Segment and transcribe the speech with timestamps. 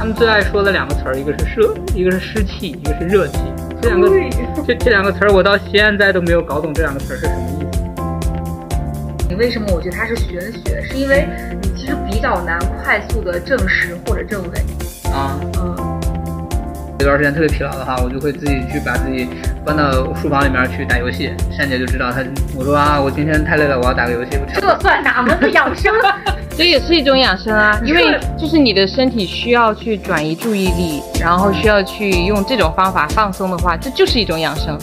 [0.00, 3.38] 他们最爱说的两个词儿，一个是热，一个是湿气，一个是热气。
[3.82, 4.08] 这两个
[4.66, 9.26] 这这两个词儿，我到现在都没有搞懂这两个词儿是什么意思。
[9.28, 10.82] 你为什么我觉得它是玄学？
[10.84, 11.28] 是因为
[11.60, 14.58] 你其实比较难快速的证实或者证伪。
[15.12, 15.76] 啊，嗯，
[16.98, 19.28] 这段时间特别疲劳的话，我就会自己去把自己
[19.62, 21.34] 关到书房里面去打游戏。
[21.50, 22.24] 珊姐就知道她，
[22.56, 24.30] 我说啊，我今天太累了，我要打个游戏。
[24.54, 25.92] 这算哪门子养生？
[26.60, 34.78] 这也是一种养生啊，因为就是你的身体需要去转移注意力，然后需要去用这种方法放松的话，这就是一种养生。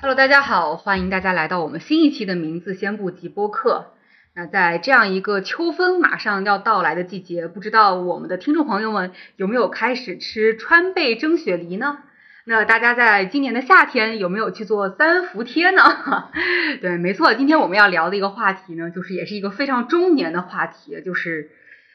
[0.00, 3.92] Hello，大家好，欢迎大家来到我们新一期的名字先不急播客。
[4.34, 11.98] 那在这样一个秋分马上要到来的季节，不知道我们的听众朋友们有没有开始吃川贝蒸雪梨呢？
[12.46, 15.82] 那大家在今年的夏天有没有去做三伏贴呢？
[16.82, 21.48] 对，没错，今天我们要聊的一个话题呢，就是也是一个非常中年的话题，就是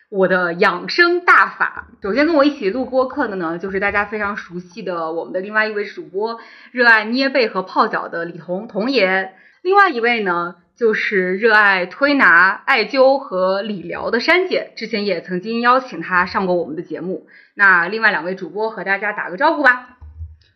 [0.10, 1.90] 我的养生大法。
[2.02, 6.40] 首先跟我一起录播客的呢，就是大家非常熟悉的我们的另外一位主播，
[6.72, 9.36] 热爱捏背和泡脚的李彤彤爷。
[9.62, 17.28] 另外一位呢，就是热爱推拿、艾灸和理疗的珊姐，之前也曾经邀请她上过我们的节目。
[17.54, 19.99] 那另外两位主播和大家打个招呼吧。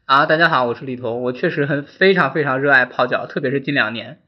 [0.06, 4.20] 啊，大家好，我是李彤，我确实很非常非常热爱泡脚，特别是近两年。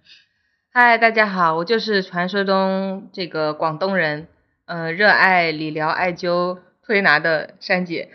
[0.72, 4.28] 嗨，大家好，我就是传说中这个广东人，
[4.68, 8.08] 呃，热爱理疗、艾灸、推拿的珊姐。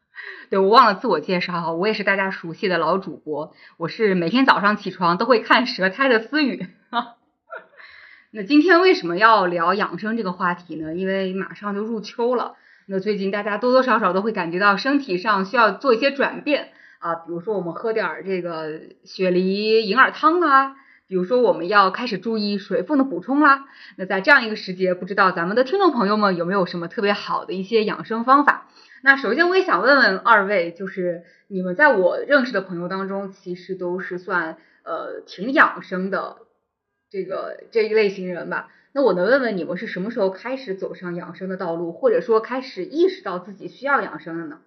[0.50, 6.68] 对我忘了自我介绍哈，我也是大家熟悉的老主播，我是每天早上起床都会看舌苔的思雨。
[8.32, 10.94] 那今天为什么要聊养生这个话题呢？
[10.94, 12.56] 因为马上就入秋了，
[12.86, 16.68] 那最近大家多多少少都会感觉到身体上需要做一些转变
[16.98, 23.66] 啊，比如说我们喝点儿这个雪梨银耳汤啦，比如说我们要开始注意水分的补充啦。
[23.96, 28.66] 那在这样一个时节，不知道咱们的听众朋友们有没有什么特别好的一些养生方法？
[29.02, 36.38] 那首先我也想问问二位，就是你们在我认识的朋友当中，其实都是算呃挺养生的
[37.08, 38.68] 这个这一类型人吧？
[38.92, 44.58] 那我能问问你们是什么时候开始走上养生的道路，或者说开始意识到自己需要养生的呢？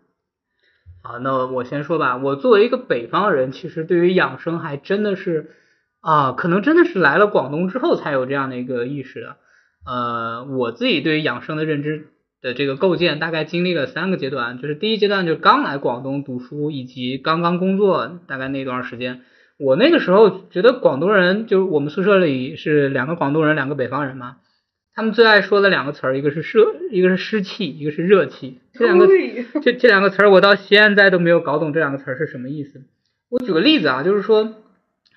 [1.04, 2.18] 好，那我先说吧。
[2.18, 5.52] 我作为一个北方人，其实对于养生还真的是
[6.00, 9.38] 啊，可能真的是来了广东之后才有这样的一个意识的。
[9.84, 12.10] 呃，我自己对于养生的认知
[12.40, 19.22] 的这个构建，大概经历了三个阶段，就是第一阶段就是刚来广东读书，以及刚刚工作，大概那段时间。
[19.58, 24.38] 我那个时候觉得广东人，就是我们宿舍里是两个广东人，两个北方人嘛。
[24.94, 28.60] 他们最爱说的两个词儿，一个是热，一个是湿气，一个是热气。
[28.74, 29.08] 这两个
[29.62, 32.84] 这这两个词儿，我到现在都没有搞懂这两个词儿是什么意思。
[33.30, 34.56] 我举个例子啊，就是说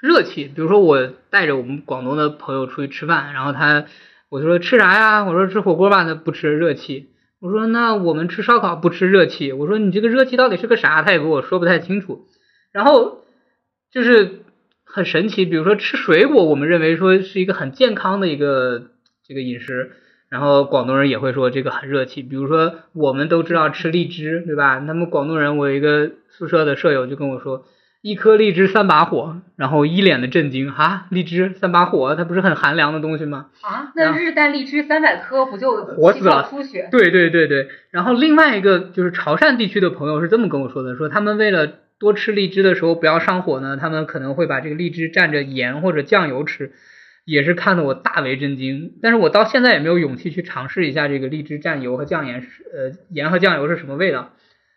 [0.01, 3.87] 热气，比如说我带着我们广东的朋友出去吃饭，然后他
[4.29, 5.25] 我就说吃啥呀？
[5.25, 7.11] 我说吃火锅吧，他不吃热气。
[7.41, 9.53] 我说那我们吃烧烤不吃热气。
[9.53, 11.03] 我说你这个热气到底是个啥？
[11.03, 12.27] 他也给我说不太清楚。
[12.73, 13.25] 然后
[13.91, 14.43] 就是
[14.85, 18.91] 很神奇，比如说吃水果，我们认为说是一个很健康的一个
[19.27, 19.93] 这个饮食。
[20.31, 24.81] 然后广东人也会说这个很热气，比如说我们都知道吃荔枝，对吧？
[24.81, 27.67] 那么广东人，我有一个宿舍的舍友就跟我说，
[28.03, 33.51] 一颗荔枝三把火，然后一脸的震惊啊，荔枝三把火，它不是很寒凉的东西吗？
[33.61, 36.89] 啊，那日啖荔枝三百颗不就 活死了出血？
[36.91, 37.69] 对对对对。
[37.91, 41.71] 然后另外一个就是潮汕地区的朋友是这么跟我说的，说他们为了
[42.01, 46.73] 多吃荔枝的时候不要上火呢，他们可能会把这个荔枝蘸着盐或者酱油吃。
[47.25, 54.33] 也是看得我大为震惊，但是我到现在也没有勇气去尝试一下这个荔枝蘸油和酱盐是呃盐和酱油是什么味道，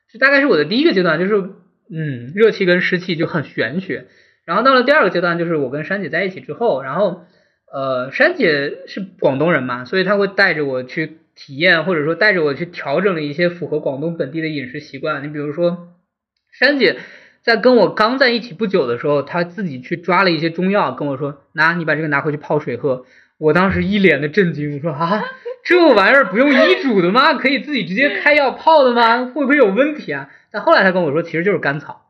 [0.10, 1.50] 这大概是我的第一个阶段，就是
[1.92, 4.06] 嗯热气跟湿气就很玄学，
[4.46, 7.26] 然后到了第二个阶段，就是我跟珊姐在一起之后，然后
[7.74, 15.96] 呃珊姐是广东人嘛，所以她会带着我去体验，或者说带着我去调整了一些符合广东本地的饮食习惯，你比如说
[16.52, 16.98] 珊姐。
[17.48, 23.06] 在跟我刚在一起不久的时候，他自己去抓了一些中药，跟我说：“拿，你把这个拿回去泡水喝。”
[23.40, 25.24] 我当时一脸的震惊，我说：“啊，
[25.64, 27.36] 这玩意儿不用医嘱的吗？
[27.36, 29.32] 可以自己直接开药泡的吗？
[29.34, 32.02] 会不会有问题啊？”但后来他跟我说，其实就是甘草，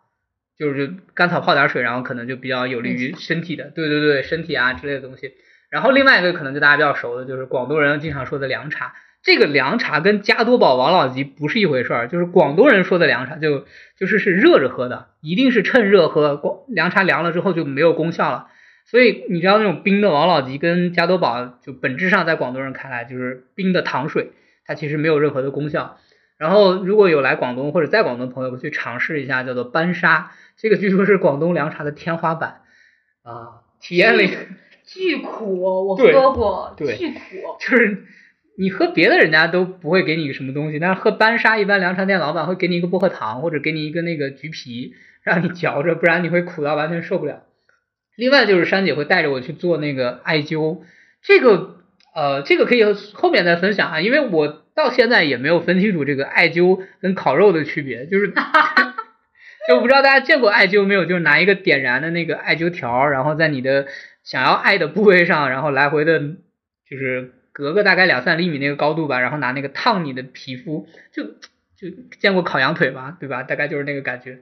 [0.57, 5.33] 就是甘草泡点水，然后可能就比较有利于身体的，对对对，身体啊之类的东西。
[5.69, 8.95] 然后另外一个可能就大家比较熟的，就是广东人经常说的凉茶。
[9.24, 13.66] 这个凉茶跟加多宝、王老吉不是一回事儿，就是广东人说的凉茶就
[13.98, 16.38] 就是是热着喝的，一定是趁热喝。
[16.38, 18.48] 光凉茶凉了之后就没有功效了，
[18.86, 24.31] 所以你知道那种冰的王老吉跟加多宝，就本质上在广东人看来就是冰的糖水，
[24.66, 25.98] 它其实没有任何的功效。
[26.38, 32.62] 然后如果有来广东或者在广东的朋友去尝试一下，叫做班沙，这个据说是广东凉茶的天花板
[33.24, 34.24] 啊，体验了
[34.86, 37.19] 巨苦，我喝过，巨苦，
[37.60, 38.06] 就是。
[38.59, 47.44] 你喝别的人家都不会给你什么东西，但是喝班沙一般凉茶店老板会给你一个薄荷糖或者给你一个那个橘皮让你嚼着，不然你会苦到完全受不了。
[48.15, 50.80] 另外就是珊姐会带着我去做那个艾灸，
[51.21, 51.77] 这个
[52.15, 52.83] 呃这个可以
[53.13, 58.33] 后面再分享啊，因为我到现在也没有分清楚这个艾灸跟烤肉的区别，就是
[59.69, 63.86] 就不知道大家见过艾灸没有，就是拿一个点燃的那个艾灸条，然后在你的
[64.24, 66.19] 想要艾的部位上，然后来回的，
[66.89, 71.89] 就是隔个大概两三厘米那个高度吧，然后拿那个烫你的皮肤，就就
[72.19, 73.42] 见过烤羊腿吧，对吧？
[73.42, 74.38] 大概就是那个感觉。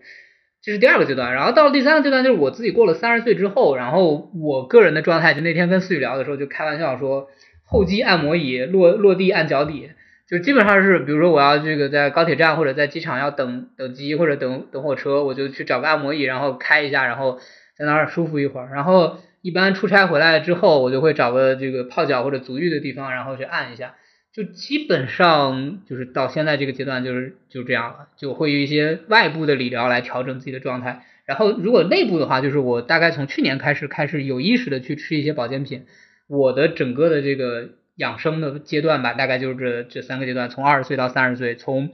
[0.62, 7.30] 这是第二个阶段，然后到了第三个阶段，就是我自己过了三十岁之后，然后我个人的状态，就那天跟思雨聊的时候，就开玩笑说，
[7.64, 9.92] 后肌按摩椅落落地按脚底，
[10.28, 17.40] 就基本上是，比如说我要这个在高铁站或者在机场要等等机或者等等火车，我就去找个按摩椅，然后开一下，然后
[17.78, 18.70] 在那儿舒服一会儿。
[18.74, 23.94] 然后一般出差回来之后，我就会找个这个泡脚或者足浴的地方，然后去按一下。
[24.34, 31.06] 就基本上就是到现在这个阶段，就是就这样了，就会有一些外部的理疗来调整自己的状态。
[31.26, 35.86] 然后如果内部的话，就是我大概从去年开始开始有意识的去吃一些保健品。
[36.26, 41.92] 我的整个的这个养生的阶段吧，大概就是这这三个阶段，从二十岁到三十岁，从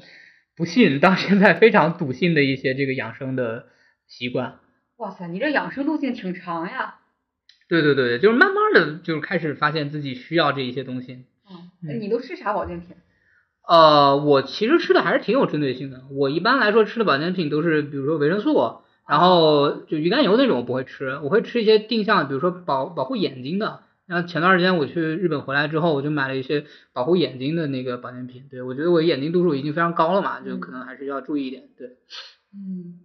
[0.55, 3.65] 不信到现在非常笃信的一些这个养生的
[4.07, 4.53] 习惯。
[4.95, 6.95] 哇塞，你这养生路径挺长呀。
[7.71, 11.23] 对对对，就是慢慢的就是开始发现自己需要这一些东西。
[11.81, 12.97] 嗯，你都吃啥保健品？
[13.65, 16.03] 呃，我其实吃的还是挺有针对性的。
[16.11, 23.83] 我一般来说吃的保健品都是，比如说维生素，然后就鱼肝油那种我不会吃，我会吃一些定向，比如说保保护眼睛的。
[24.05, 28.47] 然后前段时间我去日本回来之后，我就买了一些保护眼睛的那个保健品。
[28.51, 31.69] 对我觉得我眼睛度数已经非常高了嘛，就可能还是要注意一点。
[31.77, 31.87] 对，
[32.53, 32.99] 嗯，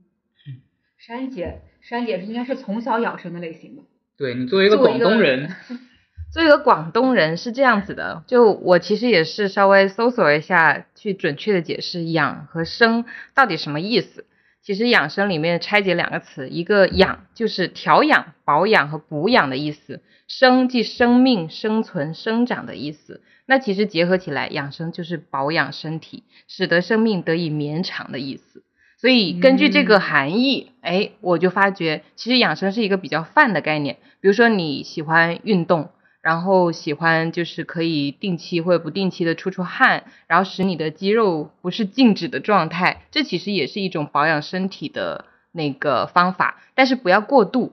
[0.98, 3.84] 珊姐，珊姐是应该是从小养生的类型吧？
[4.16, 5.54] 对你作为一个广东人。
[6.32, 14.26] 作为一个广东人是这样子的，就我其实也是稍微搜索一下，去准确的解释养和生到底什么意思。
[14.60, 23.22] 其实养生里面拆解两个词，一个养就是调养、保养和补养的意思，生即生命、生存、生长的意思。
[23.46, 28.64] 那其实结合起来，养生就是保养身体，使得生命得以绵长的意思。
[29.06, 33.98] 所以根据这个含义，哎，我就发觉其实养生是一个比较泛的概念。
[34.20, 35.90] 比如说你喜欢运动。
[36.22, 47.70] 然后喜欢就是可以定期或者不定期的出出汗，然后使你的肌肉不是静止的状态，这其实也是一种保养身体的那个方法，但是不要过度。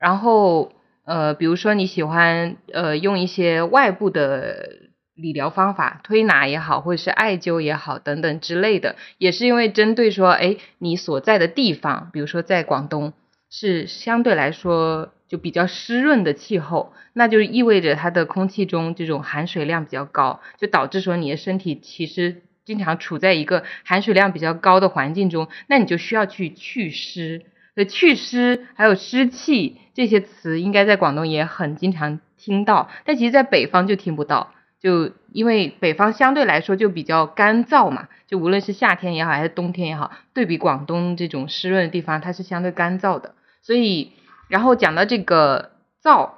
[0.00, 0.72] 然后
[1.04, 4.81] 呃，比如说你喜欢呃用一些外部的
[5.14, 13.12] 理疗方法，推拿也好，或者是艾灸也好等等之类的，也是因为针对说，哎，你所在的地方，比如说在广东
[13.50, 15.12] 是相对来说。
[15.32, 27.46] 就比较湿润的气候，那就意味着它的空气中这种含水量比较高，就导致说你的身体其实经常处在一个含水量比较高的环境中，那你就需要去祛湿。
[27.74, 44.12] 所以祛湿还有湿气这些词，应该在广东也很经常听到，但其实在北方就听不到，就因为北方相对来说就比较干燥嘛，就无论是夏天也好还是冬天也好，对比广东这种湿润的地方，它是相对干燥的，所以。
[44.48, 45.70] 然后讲到这个
[46.02, 46.32] 燥，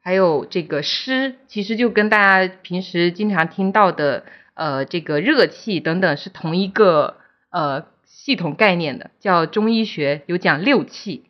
[0.00, 4.24] 还有这个湿，其实就跟大家平时经常听到的，
[4.54, 7.18] 呃，这个热气等等是同一个
[7.50, 11.26] 呃系统概念的，叫中医学有讲六气：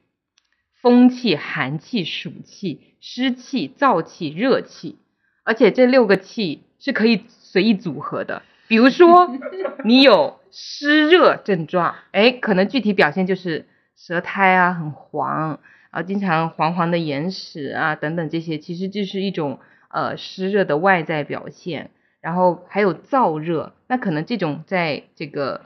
[0.80, 4.96] 风气、寒气、暑气、湿气、燥气、热气，
[5.44, 8.42] 而且这六个气是可以随意组合的。
[8.68, 9.30] 比如说
[9.84, 13.66] 你有湿热症状，哎，可能具体表现就是
[13.96, 15.60] 舌苔啊很黄。
[15.90, 21.90] 啊，经常黄黄的眼屎啊，等等这些，其实就是一种呃湿热的外在表现。
[22.20, 25.62] 然后还有燥热，那可能这种在这个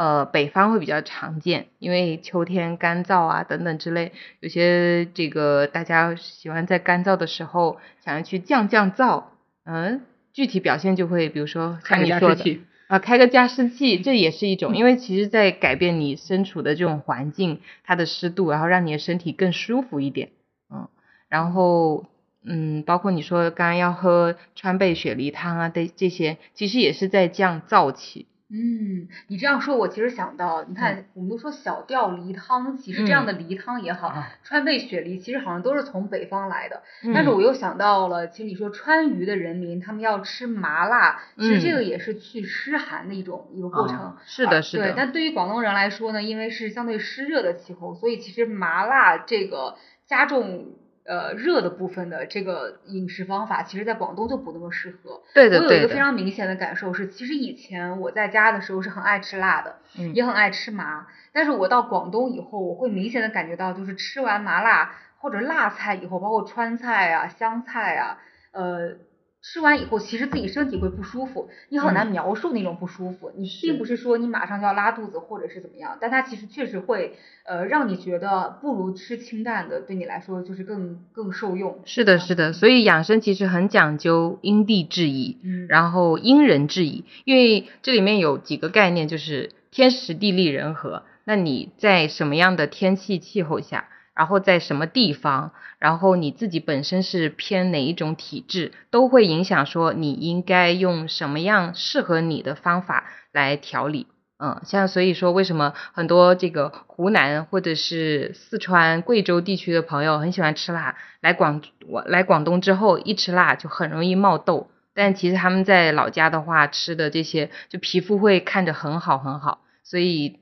[0.00, 9.24] 呃北方会比较常见，因为秋天干燥啊等等之类，有些这个大家喜欢在干燥的时候想要去降降燥，
[9.64, 10.00] 嗯，
[10.32, 12.60] 具体表现就会比如说像你说的。
[12.88, 20.30] 啊，开个加湿器，这也是一种，因为其实在改变你身处的这种环境，它的湿度，然后让你的身体更舒服一点，
[20.74, 20.88] 嗯，
[21.28, 22.06] 然后，
[22.42, 28.26] 嗯，包括你说刚刚要喝川贝雪梨汤啊，这这些，其实也是在降燥气。
[28.52, 36.82] 嗯，你这样说，我其实想到，你看，我们都说小吊梨汤，其实这样的梨汤也好，川贝雪梨其实好像都是从北方来的。
[37.14, 44.16] 但是我又想到了，其实你说川渝的人民他们要吃麻辣，其实这个也是去湿寒的一种一个过程。
[44.26, 44.84] 是的，是的。
[44.84, 49.76] 对，但对于广东人来说呢，因为是相对湿热的气候，所以其实麻辣这个
[50.06, 50.74] 加重。
[51.10, 55.20] 呃热的部分的这个饮食方法，其实在广东就不那么适合。
[55.34, 68.18] 对的我有一个非，常明显的感受是，其实以前我在家的时候是很爱吃辣的，嗯也很爱吃麻，但是我到广东以后，我会明显的感觉到，就是吃完麻辣或者辣菜以后，包括川菜啊、湘菜啊，
[68.52, 68.96] 呃。
[69.42, 73.32] 吃完以后，其实自己身体会不舒服，你很难描述那种不舒服。
[73.36, 81.80] 你并不是说你马上就要拉肚子或者是怎么样，但它其实确实会，呃，让你觉得不如吃清淡的，对你来说就是更更受用。
[81.86, 91.04] 是的，是的，所以养生其实很讲究因地制宜，嗯，然后因人制宜，因为这里面有几个概念，就是天时地利人和。
[91.24, 93.88] 那你在什么样的天气气候下，
[94.20, 104.06] 然后在什么地方，然后你自己本身是偏哪一种体质，都会影响说你应该用什么样适合你的方法来调理。
[104.38, 119.59] 嗯，像所以说，为什么很多这个湖南或者是四川、贵州地区的朋友很喜欢吃辣，来广我来广东之后一吃辣就很容易冒痘，但其实他们在老家的话吃的这些，就皮肤会看着很好很好，
[119.90, 120.38] 所以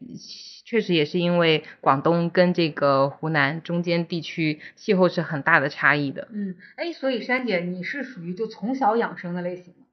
[0.66, 6.28] 确实也是因为广东跟这个湖南中间地区气候是很大的差异的。
[6.30, 9.86] 嗯，哎，所以珊姐，你是属于就从小养生的类型吗？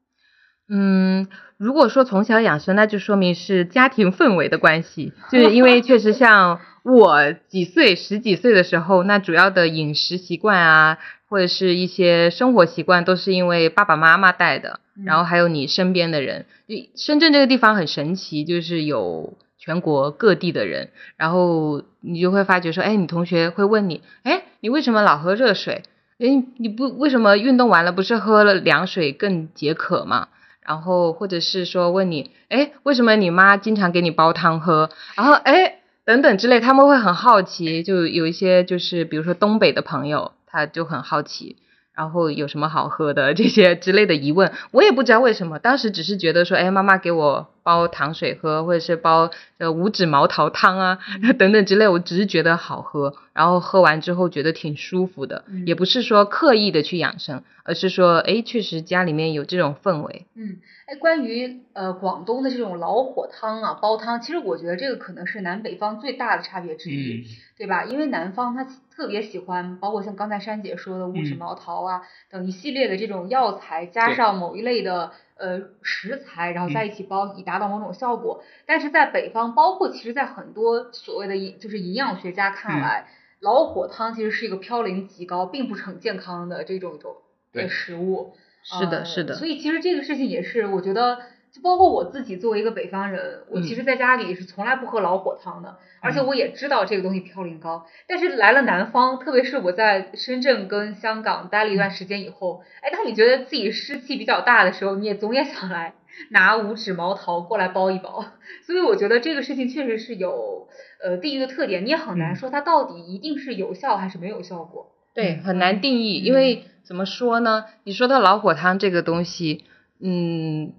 [0.67, 10.97] 嗯，如果说从小养生，那就说明是家庭氛围的关系，就是因为确实像我几岁、十几岁的时候，那主要的饮食习惯啊，
[11.29, 16.45] 或者是一些生活习惯，都是因为爸爸妈妈带的，然后还有你身边的人。
[16.65, 25.81] 你深圳这个地方很神奇，就是有全国各地的人，然后你就会发觉说，哎，你同学会问你，哎，你为什么老喝热水？
[26.19, 30.27] 哎，你不为什么运动完了不是喝了凉水更解渴吗？
[30.61, 34.91] 然后或者是说问你，哎，为什么你妈经常给你煲汤喝？
[35.15, 41.57] 然后哎，等等之类，他们会很好奇，就有一些就是比如说东北的朋友，他就很好奇，
[41.95, 50.99] 然后有什么好喝的这些之类的疑问，我也不知道为什么，当时只是觉得说，哎，妈妈给我煲糖水喝，或者是煲呃五指毛桃汤啊
[51.39, 60.25] 等等之类，我只是觉得好喝，然后喝完之后觉得挺舒服的，嗯也不是说刻意的去养生，而是说，哎，确实家里面有这种氛围。
[60.35, 67.23] 嗯，哎，关于呃广东的这种老火汤啊、煲汤，其实我觉得这个可能是南北方最大的差别之一，嗯
[67.57, 67.85] 对吧？
[67.85, 78.43] 因为南方它特别喜欢，包括像刚才珊姐说的五指嗯毛桃啊、等一系列的这种药材，加上某一类的呃食材，然后在嗯一起煲，以达到某种效果。
[78.65, 83.07] 但是在北方，包括其实在很多所谓的营就是营养学家看嗯来，
[83.39, 87.15] 老火汤其实是一个嘌呤极高，并不是很健康的这种一种
[87.53, 88.33] 对呃食物。
[88.63, 89.35] 是的，呃是的。
[89.35, 91.19] 所以其实这个事情也是，我觉得，
[91.55, 97.85] 就包括我自己作为一个北方人，我其实在家里是从来不喝老火汤的，而且嗯我也知道这个东西嘌呤高。
[98.09, 105.93] 但是来了南方，特别是我在深圳跟香港待了一段时间以后，哎，当你觉得自己湿气比较大的时候，你也总也想来
[106.31, 108.25] 拿五指毛桃过来煲一煲。
[108.67, 110.67] 所以我觉得这个事情确实是有
[111.01, 114.91] 呃地域的特点，你也很难嗯说它到底一定是有效还是没有效果。
[115.13, 117.63] 对，嗯很难定义，因嗯为怎么说呢？
[117.85, 119.63] 你说到老火汤这个东西，
[120.01, 120.73] 嗯，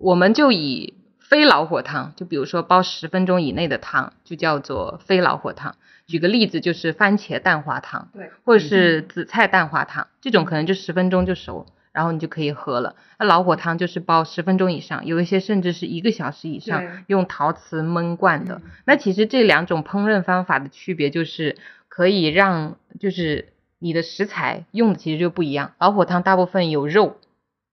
[0.00, 5.76] 我们就以非老火汤，就比如说煲十分钟以内的汤，就叫做非老火汤。
[6.06, 12.96] 举个例子，就是番茄蛋花汤，对，或者是紫菜蛋花汤，这种可能就十分钟就熟，然后你就可以喝了。
[13.18, 18.56] 那老火汤就是煲十分钟以上，有一些甚至是一个小时以上，用陶瓷焖罐的。
[18.56, 21.56] 嗯那其实这两种烹饪方法的区别就是
[21.88, 25.74] 可以让就是你的食材用的其实就不一样。
[25.78, 27.18] 老火汤大部分有肉，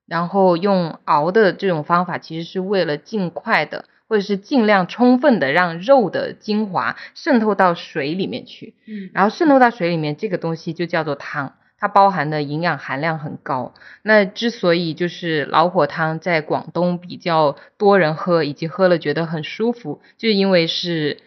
[0.08, 8.74] 然后用熬的这种方法其实是为了尽快的或者是尽量充分的让肉的精华渗透到水里面去。
[8.86, 13.74] 嗯然后渗透到水里面，这个东西就叫做汤，它包含的营养含量很高。
[14.02, 21.18] 那之所以就是老火汤在广东比较多人喝，以及喝了觉得很舒服，就是因为是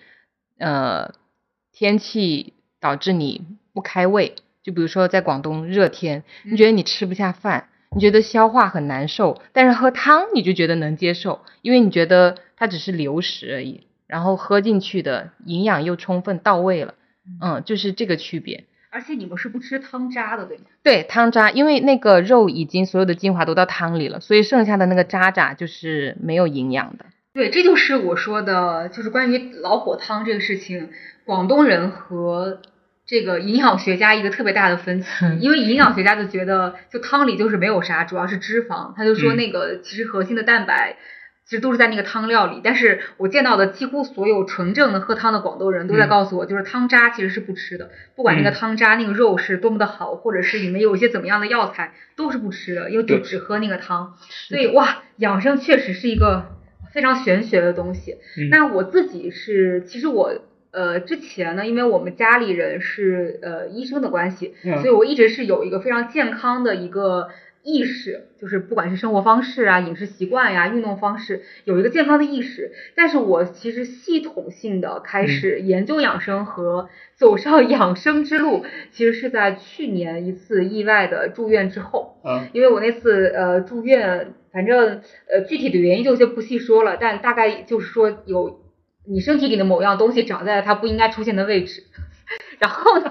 [0.58, 1.12] 呃
[1.72, 3.44] 天气导致你
[3.74, 4.36] 不开胃。
[4.62, 16.94] 就比如说在广东热天，你觉得你吃不下饭，你觉得消化很难受，但是喝汤你就觉得能接受，因为你觉得它只是流食而已，然后喝进去的营养又充分到位了。
[17.40, 18.64] 嗯，就是这个区别。
[18.92, 20.64] 而且你们是不吃汤渣的，对吗？
[20.82, 27.06] 对汤渣，因为那个肉已经所有的精华都到汤里了，所以剩下的那个渣渣就是没有营养的。
[27.32, 30.90] 对，这就是我说的，就是关于老火汤这个事情，
[31.24, 32.60] 广东人和
[33.10, 35.08] 这个营养学家一个特别大的分歧，
[35.40, 39.36] 因为营养学家就觉得，就汤里就是没有啥，主要是脂肪，他就说嗯。
[39.36, 40.96] 那个其实核心的蛋白
[41.44, 42.60] 其实都是在那个汤料里。
[42.62, 46.08] 但是我见到的几乎所有纯正的喝汤的广东人都在嗯。
[46.08, 48.54] 告诉我，就是汤渣其实是不吃的，不管那个嗯。
[48.54, 54.14] 汤渣那个肉是多么的好，或者是里面有一些怎么样的药材，都是不吃的，因为就只喝那个汤。
[54.48, 56.46] 所以哇，养生确实是一个
[56.94, 58.18] 非常玄学的东西。
[58.38, 58.50] 嗯。
[58.50, 60.32] 那我自己是，其实我
[60.72, 67.28] 呃之前呢，因为我们家里人是呃医生的关系，嗯所以我一直是有一个非常健康的一个
[67.62, 72.72] 意识，就是不管是生活方式啊、饮食习惯呀、运动方式，有一个健康的意识。
[72.94, 82.16] 但是我其实系统性的开始研究养生和走上 养生之路，其实是在去年一次意外的住院之后。
[82.24, 85.00] 嗯因为我那次呃住院，反正
[85.30, 88.60] 呃具体的原因就先不细说了，但大概就是说有
[89.06, 91.82] 你身体里的某样东西长在了它不应该出现的位置，
[92.58, 93.08] 然后呢，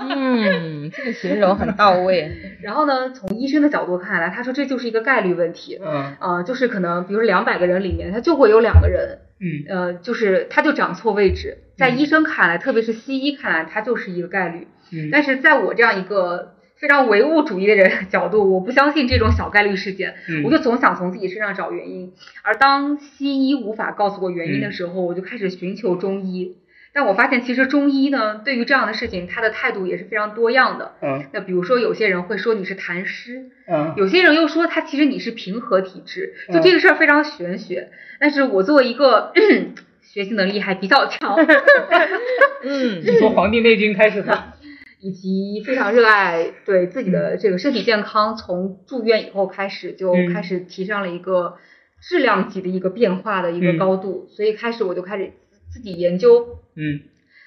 [0.00, 2.32] 嗯，这个形容很到位。
[2.62, 6.16] 然后呢，从医生的角度看来，他说这就是一个概率问题，嗯。
[6.20, 9.64] 呃，就是可能比如说两百个人里面，他就会有两个人，嗯。
[9.68, 11.98] 呃，就是他就长错位置，在嗯。
[11.98, 14.66] 医生看来，特别是西医看来，它就是一个概率。
[14.92, 15.10] 嗯。
[15.12, 22.12] 但是在我这样一个非常唯物主义的人角度，我不相信这种小概率事件，嗯我就总想从自己身上找原因。
[22.42, 26.56] 而当西医无法告诉我原因的嗯时候，我就开始寻求中医。
[26.92, 30.92] 但我发现，其实中医呢，对于这样的事情，他的态度也是非常多样的。
[31.02, 37.90] 嗯那比如说，有些人会说你是痰湿，嗯有些人又说他其实你是平和体质，就嗯这个事儿非常玄学。
[38.18, 39.32] 但是我作为一个
[40.02, 41.36] 学习能力还比较强，
[42.64, 44.55] 嗯你从《黄帝内经》开始吧。
[45.00, 50.32] 以及非常热爱对自己的这个身体健康，从住院以后开始就嗯。
[50.32, 51.56] 开始提上了一个
[52.00, 53.78] 质量级的一个变化的一个嗯。
[53.78, 55.32] 高度，所以开始我就开始
[55.72, 57.00] 自己研究，嗯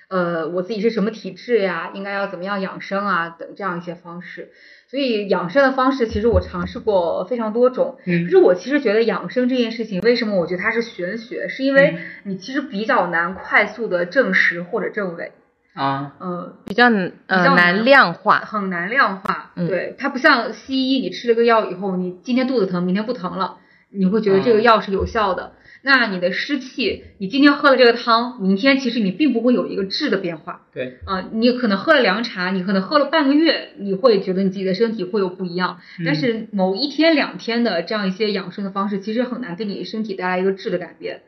[0.09, 4.49] 呃，我自己是什么体质呀，应该要怎么样养生啊等这样一些方式。
[4.87, 11.99] 所以养生的方式其实我尝试过非常多种，可嗯是我其实觉得养生这件事情，为什么我觉得它是玄学，是因为嗯。
[12.23, 15.31] 你其实比较难快速的证实或者证伪，
[15.73, 16.87] 啊嗯、比较
[17.27, 18.39] 呃较难难量化。
[18.39, 19.51] 很难量化。
[19.55, 23.57] 嗯对，它不像西医，你吃了个药以后，你今天肚子疼，明天不疼了，
[23.91, 25.53] 你会觉得这个嗯药是有效的。
[25.81, 35.79] 那你的湿气，你今天喝了这个汤，明天其实你并不会有一个质的变化对啊、你可能喝了凉茶，你可能喝了半个月，你会觉得你自己的身体会有不一样。
[36.03, 41.21] 但嗯是某一天两天的这样一些养生的方式，其实很难给你身体带来一个质的改变。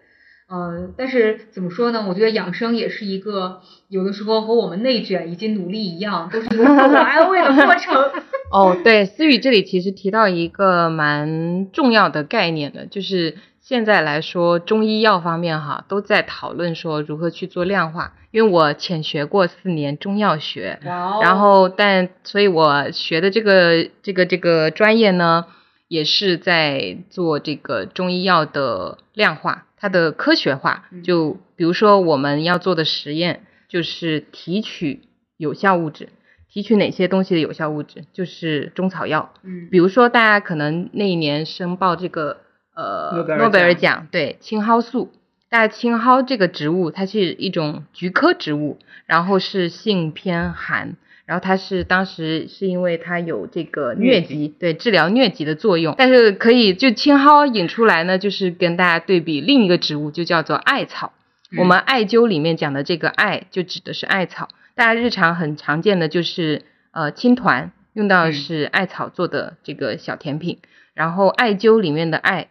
[0.51, 2.05] 呃，但是怎么说呢？
[2.09, 7.95] 我觉得养生也是一个有的时候和我们内卷以及努力一样，都是一个自我安慰的过程。
[8.51, 25.45] 哦，对，思雨这里其实提到一个蛮重要的概念的，就是现在来说中医药方面哈都在讨论说如何去做量化，因为我浅学过四年中药学，哦然后但所以我学的这个这个这个专业呢，
[25.87, 31.03] 也是在做这个中医药的量化，它的科学化嗯。
[31.03, 35.01] 就比如说我们要做的实验，就是提取
[35.35, 36.09] 有效物质。
[36.53, 38.03] 提取哪些东西的有效物质？
[38.11, 39.33] 就是中草药。
[39.43, 42.41] 嗯比如说，大家可能那一年申报这个
[42.75, 45.11] 呃诺贝尔奖，对青蒿素。
[45.49, 50.97] 大家青蒿这个植物，它是一种菊科植物，然后是性偏寒，
[51.31, 55.95] 然后它是当时是因为它有这个疟疾，对治疗疟疾的作用。
[55.97, 61.13] 但是可以就青蒿引出来呢，就是跟大家对比另一个植物，就叫做艾草。
[61.57, 64.49] 我们艾灸里面讲的这个艾，就指的是艾草。
[64.75, 70.59] 大家日常很常见的就是呃青团，用到的嗯是艾草做的这个小甜品。
[70.93, 72.49] 然后艾灸里面的艾，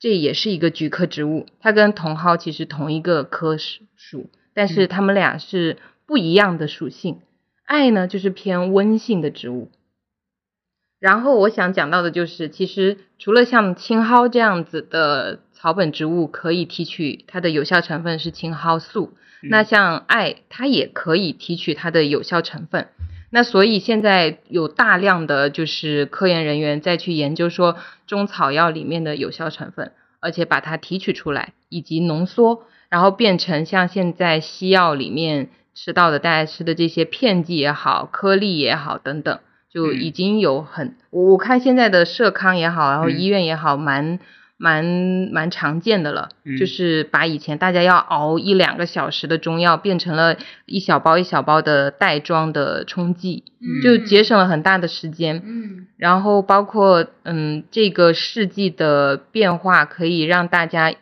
[0.00, 7.18] 这也是一个菊科植物，它跟茼蒿其实同一个科属，但是嗯它们俩是不一样的属性。
[7.64, 9.70] 艾呢就是偏温性的植物。
[11.00, 22.88] 然后我想讲到的就是，其实除了像青蒿这样子的草本植物可以提取它的有效成分是青蒿素，嗯那像艾它也可以提取它的有效成分。
[23.28, 40.00] 那所以现在有大量的就是科研人员在去研究说中草药里面的有效成分，而且把它提取出来以及浓缩，然后变成像现在西药里面吃到的大家吃的这些片剂也好、颗粒也好等等，就嗯。
[40.00, 43.18] 已经有很我我看现在的社康也好，然后嗯。
[43.18, 44.18] 医院也好，蛮
[44.56, 44.84] 蛮
[45.32, 46.56] 蛮常见的了，嗯。
[46.56, 53.44] 就是把以前大家要熬一两个小时的中药，变成了一小包一小包的袋装的冲剂，
[53.82, 55.42] 就节省了很大的时间。
[55.44, 55.86] 嗯。
[55.96, 60.94] 然后包括嗯，这个试剂的变化可以让大家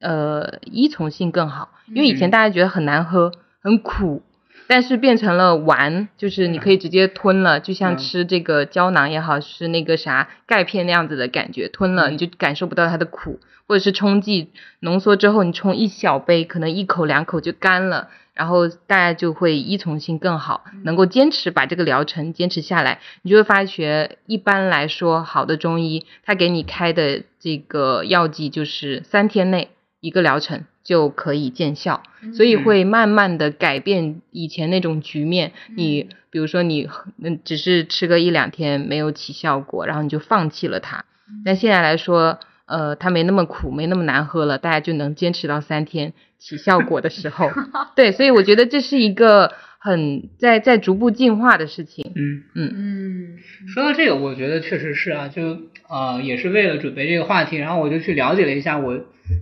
[0.00, 2.30] 呃依从性更好，因为以前嗯。
[2.30, 3.32] 大家觉得很难喝、
[3.66, 4.22] 很苦，
[4.68, 18.08] 但是变成了丸，就是你可以直接吞了，就像嗯吃这个胶囊也好，是那个啥钙片那样子的感觉，吞了嗯你就感受不到它的苦，或者是冲剂浓缩之后，你冲一小杯，可能一口两口就干了。
[18.34, 29.70] 然后大家就会依从性更好，能够坚持把这个疗程坚持下来，你就会发觉，一般来说，好的中医他给你开的这个药剂就是三天内
[30.06, 32.02] 一个疗程就可以见效，
[32.36, 35.52] 所以会慢慢的改变以前那种局面。
[35.74, 36.88] 你比如说你
[37.22, 41.04] 嗯只是吃个一两天没有起效果，然后你就放弃了它，
[41.44, 42.38] 但现在来说。
[42.68, 47.48] 呃，它没那么苦，没那么难喝了，大家就能坚持到三天起效果的时候，
[47.94, 52.10] 对，所以我觉得这是一个很在在逐步进化的事情。
[52.16, 53.38] 嗯，嗯
[53.72, 55.42] 说到这个，我觉得确实是啊，就
[55.88, 58.98] 呃也是为了准备这个话题，然后我就去了解了一下我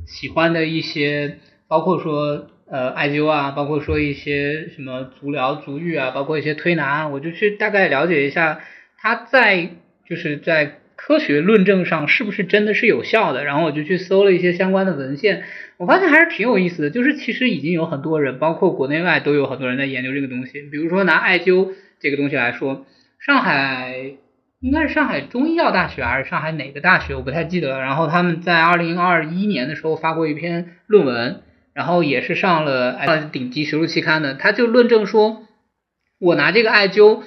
[0.07, 8.61] 喜欢的一些，包括说呃艾灸啊，包括说一些什么足疗、足浴啊，包括一些推拿，我就去大概了解一下
[8.99, 9.70] 它在
[10.09, 15.42] 就是在科学论证上是不是真的是有效的，然后我就去搜了一些相关的文献，
[15.77, 22.87] 我发现还是挺有意思的，就是其实已经有很多人，包括国内外都有很多人在研究这个东西，比如说拿艾灸这个东西来说，
[23.18, 24.12] 上海
[24.64, 27.81] 应该是上海中医药大学还是上海哪个大学，我不太记得了。
[27.81, 31.42] 然后他们在二零二一年的时候发过一篇论文，
[31.74, 35.42] 然后也是上了哎顶级学术期刊的，他就论证说，
[36.18, 37.24] 我拿这个艾灸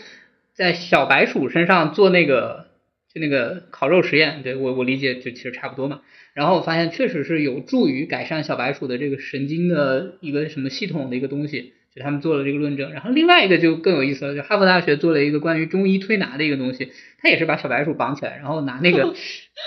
[0.55, 2.69] 在小白鼠身上做那个
[3.13, 6.01] 就那个烤肉实验，对我我理解就其实差不多嘛。
[6.33, 11.73] 然后我发现确实是有助于改善小白鼠的这个神经的一个什么系统的一个东西。
[11.95, 19.13] 就他们做了这个论证，然后另外一个就更有意思了，就哈佛大学做了一个关于中医推拿的一个东西，他也是把小白鼠绑起来，然后拿那个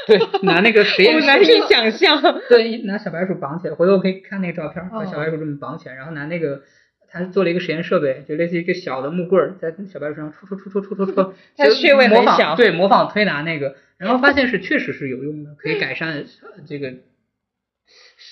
[0.06, 2.22] 对拿那个实验难以想象。
[2.48, 6.62] 对拿小白鼠绑起来，回头我可以看那个照片，把哦小白鼠这么绑起来，然后拿那个
[7.10, 11.24] 他做了一个实验设备，就类似于一个小的木棍儿，在小白鼠上戳戳戳戳戳戳戳，
[11.58, 16.94] 就它穴位很模仿对模仿推拿那个，然后发现是确实是有用的，可以改善呃这个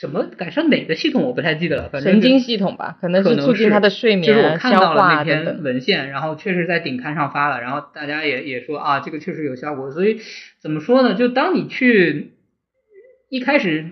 [0.01, 5.63] 什么改善哪个系统我不太记得了，反正神经系统吧，可能是促进他的睡眠就是我看到了那篇等。
[5.65, 9.91] 文献，然后确实在顶刊上发了，然后大家也也说啊，这个确实有效果。
[9.91, 10.21] 所以
[10.61, 11.15] 怎么说呢？
[11.15, 12.35] 就当你去
[13.29, 13.91] 一开始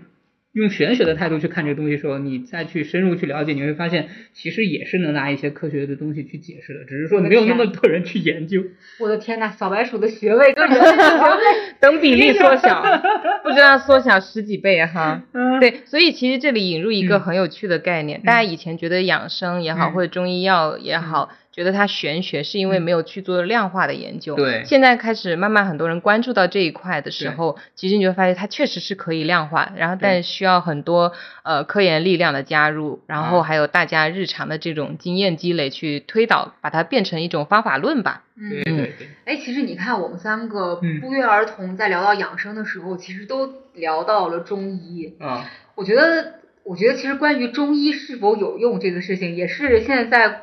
[0.57, 8.65] 用玄学的态度去看这个东西的时候，你再去深入去了解，你会发现其实也是能拿一些科学的东西去解释的，只是说没有那么多人去研究。
[8.99, 11.43] 我的天呐，小白鼠的穴位跟人类的穴位，
[11.79, 12.83] 等比例缩小，
[13.45, 15.23] 不知道缩小十几倍哈。
[15.33, 22.83] 嗯，对，所以其实这里引入一个嗯很有趣的概念，大家以前觉得养生也好，嗯或者中医药也好，觉得它玄学，是因为嗯。
[22.83, 24.37] 没有去做量化的研究。
[24.37, 24.63] 对。
[24.67, 33.43] 现在开始慢慢很多人关注到这一块的时候，其实你就会发现它确实是可以量化，然后但需要很多呃科研力量的加入，然后啊。
[33.43, 38.25] 还有大家日常的这种经验积累去推导，把它变成一种方法论吧。
[38.37, 41.01] 对嗯，对对，哎，其实你看，我们三个嗯。
[41.01, 45.15] 不约而同在聊到养生的时候，其实都聊到了中医。
[45.21, 50.41] 啊，我觉得，我觉得其实关于中医是否有用这个事情，也是现在在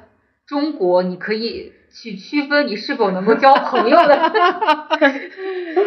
[0.47, 4.15] 中国你可以去区分你是否能够交朋友的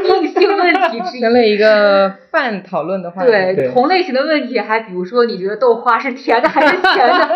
[0.08, 1.20] 硬性问题之一。
[1.20, 3.28] 成了一个泛讨论的话题。
[3.30, 7.28] 对对同类型的问题，还比如说，你觉得豆花是甜的还是咸的？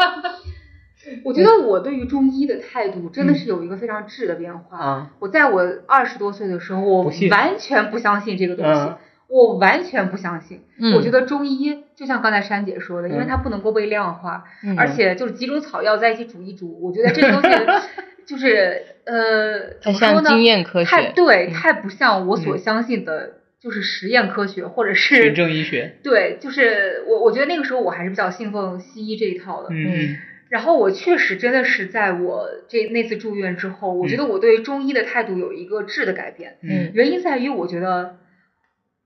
[1.25, 4.79] 我觉得我对于中医的态度真的是有一个非常质的变化。
[4.79, 8.97] 啊，我在我二十多岁的时候，我完全不相信这个东西，嗯
[9.31, 10.61] 我完全不相信。
[10.79, 17.57] 嗯我觉得中医就像刚才珊姐说的，因为嗯它不能够被量化，嗯而且就是几种草药在一起煮一煮，我觉得这个东西
[18.27, 20.23] 就是呃，怎么说呢？
[20.23, 20.91] 像经验科学。
[20.91, 29.69] 太对，嗯太不像我所嗯相信的，就是实验科学或者循是证医学， 对，就是我我觉得那个时候我还是比较信奉西医这一套的。
[29.71, 30.17] 嗯
[30.49, 36.57] 然后我确实真的是在我这那次住院之后，我觉得我对中医的态度有一个质的改变。
[36.63, 38.17] 嗯原因在于，我觉得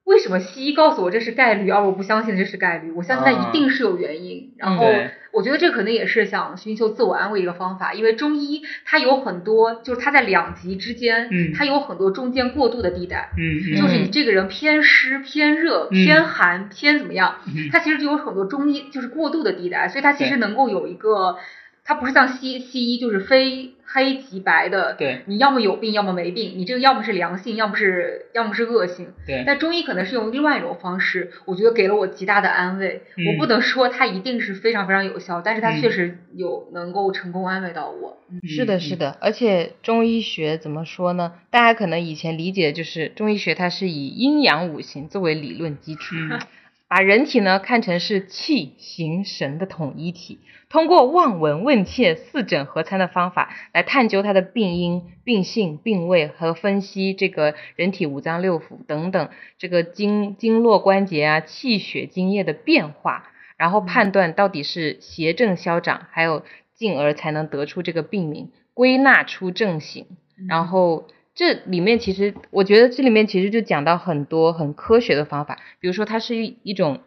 [0.04, 2.90] 为什么西医告诉我这是概率，而我不相信这是概率？
[2.92, 4.52] 我相信它一定是有原因。
[4.58, 4.86] 然后
[5.32, 13.30] 我觉得这可能也是想寻求自我安慰一个方法，因为中医它有很多，就是它在两极之间，嗯它有很多中间过渡的地带。
[13.38, 21.36] 嗯就是你这个人偏湿、偏热、嗯偏寒、偏怎么样，嗯它其实就有很多中医就是过渡的地带，所以它其实能够有一个，
[21.84, 29.12] 它不是像西西医就是非黑即白的，对你要么有病，要么没病，你这个要么是良性，要么是要么是恶性。
[29.26, 33.02] 对，但中医可能是用另外一种方式，我觉得给了我极大的安慰。
[33.18, 38.16] 嗯我不能说它一定是非常非常有效，但是它嗯确实有能够成功安慰到我。
[38.48, 41.34] 是的，是的，而且中医学怎么说呢？
[41.50, 46.40] 大家可能以前理解就是中医学它是以阴阳五行作为理论基础，嗯
[46.94, 59.28] 把人体呢看成是气形神的统一体，通过望闻问切四诊合参的方法来探究它的病因、病性、病位和分析这个人体五脏六腑等等
[59.58, 66.44] 这个经经络关节啊、气血津液的变化，然后判断到底是邪正消长，还有
[66.76, 70.06] 进而才能得出这个病名，归纳出症型，
[70.48, 71.08] 然后。
[71.34, 77.00] 这里面其实，我觉得这里面其实就讲到很多很科学的方法，比如说它是一一种，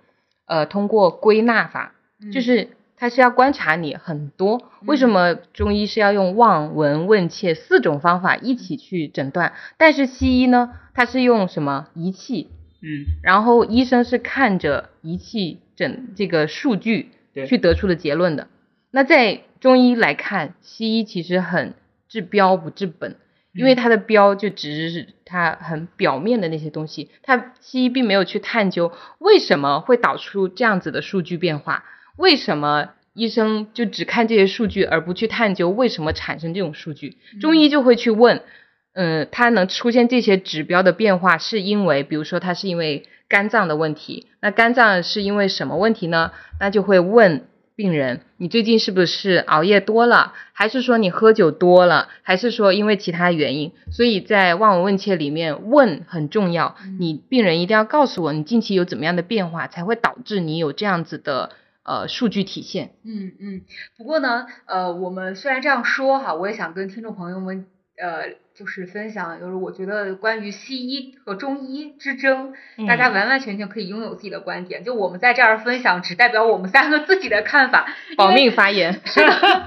[0.45, 1.93] 呃，通过归纳法，
[2.33, 4.69] 就是它是要观察你很多。
[4.85, 9.53] 为什么中医是要用望闻问切四种方法一起去诊断？
[9.77, 12.49] 但是西医呢，它是用什么仪器？
[12.81, 17.11] 嗯，然后医生是看着仪器诊这个数据
[17.47, 18.49] 去得出的结论的。
[18.91, 21.73] 那在中医来看，西医其实很
[22.09, 23.15] 治标不治本。
[23.58, 31.84] 因为它的标就只是它很表面的那些东西，它西医并没有去探究为什么会导出这样子的数据变化，
[32.15, 37.17] 为什么医生就只看这些数据而不去探究为什么产生这种数据？
[37.41, 38.43] 中医就会去问，
[38.93, 46.32] 嗯，它能出现这些指标的变化，是因为比如说它是因为肝脏的问题，那肝脏是因为什么问题呢？
[46.60, 47.48] 那就会问。
[47.77, 53.71] 病人，你最近是不是熬夜多了，还是说你喝酒多了，还是说因为其他原因？
[53.91, 61.51] 所以在望闻问切里面问很重要，你病人一定要告诉我你近期有怎么样的变化，才会导致你有这样子的
[61.83, 62.93] 呃数据体现。
[63.05, 63.61] 嗯嗯。
[63.95, 67.67] 不过呢，呃，我们虽然这样说哈，我也想跟听众朋友们
[68.01, 68.36] 呃。
[68.57, 72.53] 就是分享，就是我觉得关于西医和中医之争，
[72.88, 74.83] 大家完完全全可以拥有自己的观点。
[74.83, 77.86] 就我们在这儿分享，只代表我们三个自己的看法。
[78.15, 78.99] 保命发言。
[79.05, 79.63] 是的，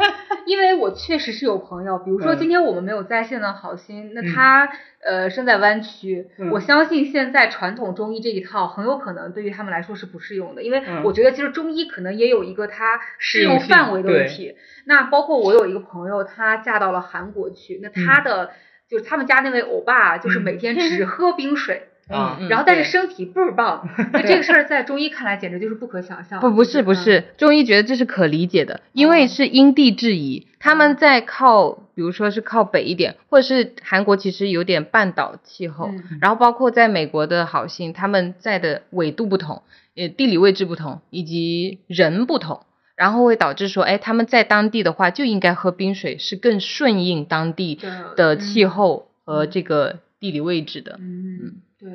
[0.50, 4.68] 因为我确实是有朋友，比如说今天我们没有在线的好心，那他
[5.00, 14.56] 呃身在湾区，我相信现在传统中医这一套很有可能对于他们来说是不适用的，因为我觉得其实中医可能也有一个它适用范围的问题。
[14.86, 18.50] 那包括我有一个朋友，她嫁到了韩国去，那她的。
[18.90, 23.88] 就是他们家那位欧巴，就是每天只喝冰水，啊，然后但是身体倍儿棒。
[24.12, 26.40] 那这个事儿在中医看来简直就是不可想象。
[26.40, 30.46] 不，不是，不是，中医觉得这是可理解的，因为是因地制宜。
[30.58, 39.62] 他们在靠，比如说是靠北一点，或者是韩国其实有点半岛气候，然后包括在美国的好心，他们在的纬度不同，
[39.96, 42.60] 呃，地理位置不同，以及人不同。
[42.96, 47.78] 然后会导致说，哎，他们在当地的话就应该喝冰水，是更顺应当地
[48.14, 50.98] 的气候和这个地理位置的。
[51.00, 51.90] 嗯，对，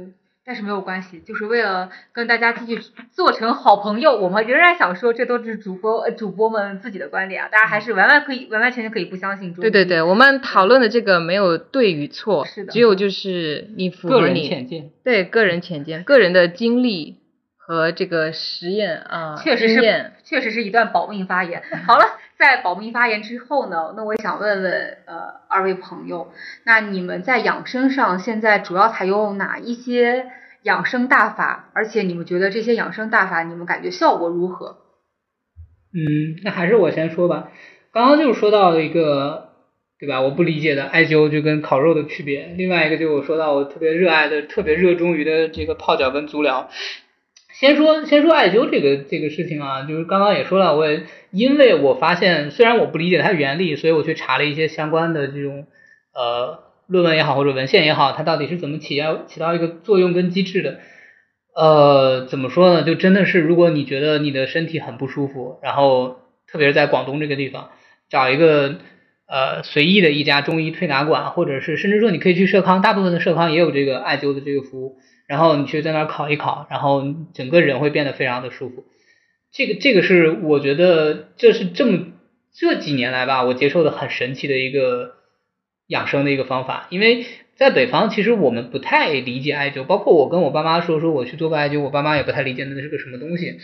[0.45, 9.53] 但是没有关系，就是为了跟大家继续做成好朋友，我们仍然想说，这都是主播呃主播们自己的观点啊，大家还是完完可以完完全全可以不相信。
[9.53, 17.17] 对对对，我们讨论的这个没有对与错，是的，只有就是你符合你浅见，对个人浅见，个人的经历。
[17.67, 21.63] 和这个实验啊，确实是，确实是一段保命发言。
[21.87, 22.05] 好了，
[22.45, 26.31] 在保密发言之后呢，那我也想问问呃二位朋友，
[26.63, 30.27] 那你们在养生上现在主要采用哪一些
[30.61, 31.71] 养生大法？
[31.73, 34.77] 而且你们觉得这些养生大法，你们感觉效果如何？
[35.91, 37.49] 嗯，那还是我先说吧。
[37.91, 39.49] 刚刚就是说到了一个，
[39.99, 40.21] 对吧？
[40.21, 42.53] 我不理解的艾灸就跟烤肉的区别。
[42.57, 46.69] 另外一个就是我说到我特别热爱的、特别热衷于的这个泡脚跟足疗。
[47.57, 55.65] 先说先说艾灸这个这个事情啊，就是刚刚也说了，我也因为我发现虽然我不理解它原理，所以我去查了一些相关的这种
[56.13, 60.79] 呃论文也好或者文献也好，它到底是怎么起到起到一个作用跟机制的。
[61.55, 62.83] 呃，怎么说呢？
[62.83, 66.19] 就真的是如果你觉得你的身体很不舒服，然后
[66.51, 67.69] 特别是在广东这个地方，
[68.09, 68.75] 找一个
[69.29, 74.97] 呃随意的一家中医推拿馆，或者是甚至说你可以去社康，大部分的社康也有这个艾灸的这个服务。
[75.27, 78.85] 然后你去在那儿烤一烤，然后整个人会变得非常的舒服。
[79.51, 81.99] 这个这个是我觉得这是这么
[82.53, 85.13] 这几年来吧，我接受的很神奇的一个
[85.87, 86.87] 养生的一个方法。
[86.89, 93.59] 因为在北方，其实我们不太理解艾灸，包括我跟我爸妈说说我去做个艾灸，我爸妈也不太理解那是个什么东西。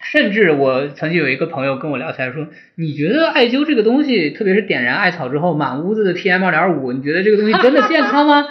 [0.00, 2.46] 甚至我曾经有一个朋友跟我聊起来说，
[2.76, 8.46] 你觉得艾灸这个东西，特别是点燃艾草之后满屋子的 PM 二点五，你觉得这个东西真的健康吗？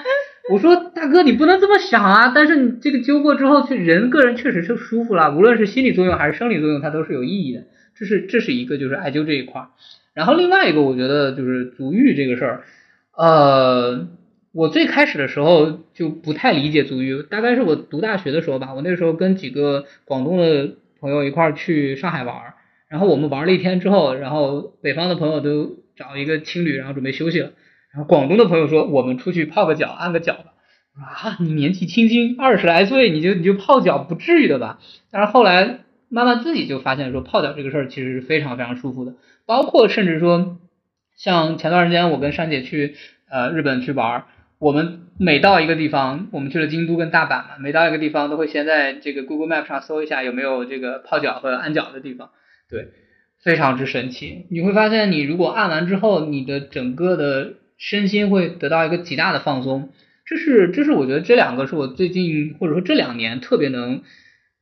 [0.50, 2.32] 我说大哥，你不能这么想啊！
[2.34, 7.64] 但是你这个灸过之后，去人个人确实是舒服了，无论是心理作用还是生理作用，它都是有意义的。
[7.96, 9.68] 这是这是一个就是艾灸这一块儿。
[10.14, 12.64] 然后另外一个，我觉得就是足浴这个事儿，
[13.16, 14.08] 呃，
[14.54, 22.36] 我最开始的时候就不太理解足浴，大概是我读大学的时候吧，我那时候跟几个广东的朋友一块儿去上海玩，
[22.88, 27.52] 然后我们玩了一天之后，然后北方的朋友都找一个青旅，然后准备休息了。
[28.06, 30.54] 广东的朋友说：“我们出去泡个脚，按个脚吧。”
[30.98, 34.80] 啊，你年纪轻轻二十来岁，你就你就泡脚，不至于的吧？
[35.12, 39.14] 但是后来慢慢自己就发现说，泡脚这个事儿其实是非常非常舒服的，
[39.46, 40.58] 包括甚至说，
[41.16, 42.96] 像前段时间我跟珊姐去
[43.30, 44.26] 呃日本去玩，
[44.58, 52.32] 我们每到一个地方，我们去了京都跟大阪嘛，每到一个地方都会先在这个 Google Map 上搜一下有没有这个泡脚和按脚的地方，
[52.68, 52.88] 对，
[53.44, 54.48] 非常之神奇。
[54.50, 59.90] 你会发现，你如果按完之后，你的整个的身心会得到一个极大的放松。
[60.26, 64.02] 这是这是我觉得这两个是我最近或者说这两年特别能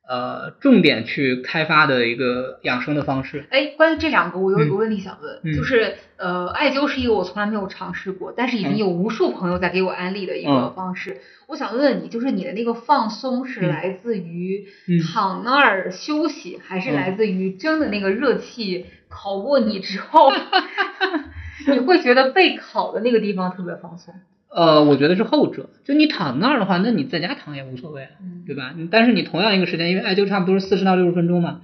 [0.07, 3.45] 呃重点去开发的一个养生的方式。
[3.49, 11.17] 哎，关于这两个，我有一个嗯问题想问，嗯就是呃，艾灸是一个我从来没有尝试过，但是已经嗯有无数朋友在给我安利的一个嗯方式。
[11.47, 20.31] 我想问问你，就是你的那个放松是嗯来自于嗯躺那儿休息，还是嗯来自于真的那个热气烤过你之后，
[21.73, 24.13] 你会觉得被烤的那个地方特别放松？
[24.49, 25.69] 呃，我觉得是后者。
[25.83, 28.73] 就你躺那儿的话，那你在家躺也无所谓，嗯对吧？
[28.89, 31.61] 但是你同样一个时间，因为艾灸差不多是四十到六十分钟嘛，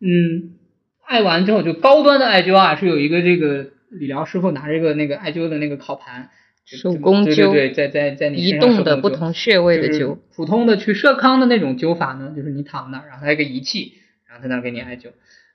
[0.00, 0.54] 嗯，
[1.06, 6.30] 艾完之后就高端的艾灸啊，是有一个这个理疗师傅拿着一个那个艾灸的那个烤盘，
[6.66, 13.92] 就手工灸对对对，在在在你移身上动的不同穴位的就是灸，普通的去社康的那种灸法呢，就是你躺那儿，然后他有一个仪器，
[14.28, 15.10] 然后在那儿给你艾灸。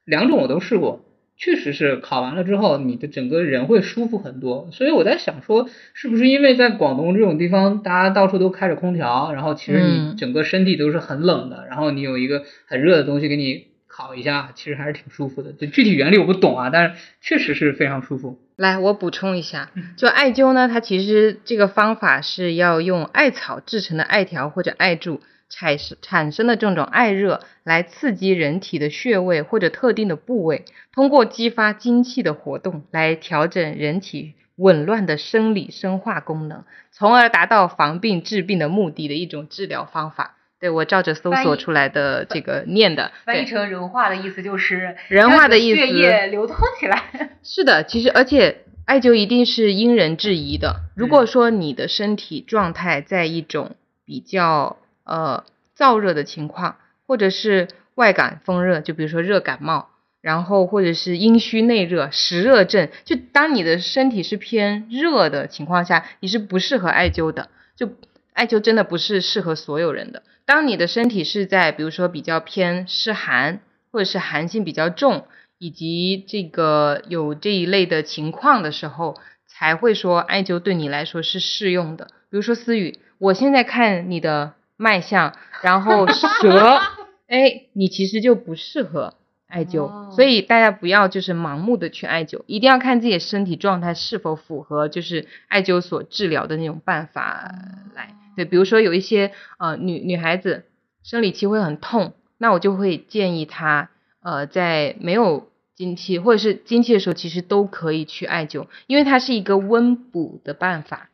[0.05, 1.03] 两种我都试过，
[1.37, 4.69] 确实是烤完了之后，你的整个人会舒服很多。
[4.71, 15.51] 所以我在想说，是不是因为在广东这种地方，大家到处都开着空调，然后其实你嗯整个身体都是很冷的，然后你有一个很热的东西给你烤一下，其实还是挺舒服的。
[15.53, 18.39] 就具体原理我不懂啊，但是确实是非常舒服。
[18.55, 40.33] 来，我补充一下嗯，就艾灸呢，它其实这个方法是要用艾草制成的艾条或者艾柱产生产生的这种艾热来刺激人体的穴位或者特定的部位，通过激发精气的活动来调整人体紊乱的生理生化功能，从而达到防病治病的目的的一种治疗方法。
[40.59, 47.03] 对我照着搜索出来的这个念的，对翻译成人话的意思就是人话的意思血液流通起来。
[47.43, 50.77] 是的，其实而且艾灸一定是因人制宜的。
[50.95, 54.77] 如果说你的身体状态在一种比较
[55.07, 55.43] 呃
[55.75, 59.87] 燥热的情况，或者是外感风热，就比如说热感冒，
[60.21, 67.49] 然后或者是阴虚内热、实热症，就当你的身体是偏热的情况下，你是不适合艾灸的。
[67.75, 67.89] 就
[68.33, 70.23] 艾灸真的不是适合所有人的。
[70.45, 73.59] 当你的身体是在比如说比较偏湿寒，
[73.91, 75.25] 或者是寒性比较重，
[75.57, 79.17] 以及这个有这一类的情况的时候，
[79.47, 82.05] 才会说艾灸对你来说是适用的。
[82.29, 86.07] 比如说思雨，我现在看你的脉象，然后
[86.41, 86.79] 舌，
[87.27, 89.15] 哎，你其实就不适合
[89.47, 97.51] 艾灸，哦所以大家不要就是盲目的去艾灸，一定要看自己的身体状态是否符合就是艾灸所治疗的那种办法
[97.95, 98.13] 来。
[98.35, 100.65] 对，比如说有一些呃女女孩子
[101.03, 103.89] 生理期会很痛，那我就会建议她
[104.21, 111.09] 呃在没有经期或者是经期的时候，其实都可以去艾灸，因为它是一个温补的办法。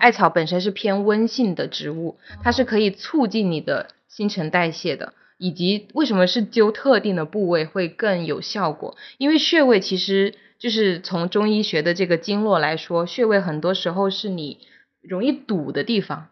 [0.00, 8.96] 艾草本身是偏温性的植物，它是可以促进你的新陈代谢的，以及为什么是灸特定的部位会更有效果？
[9.18, 14.58] 因为穴位其实就是从中医学的这个经络来说，穴位很多时候是你
[15.02, 16.28] 容易堵的地方，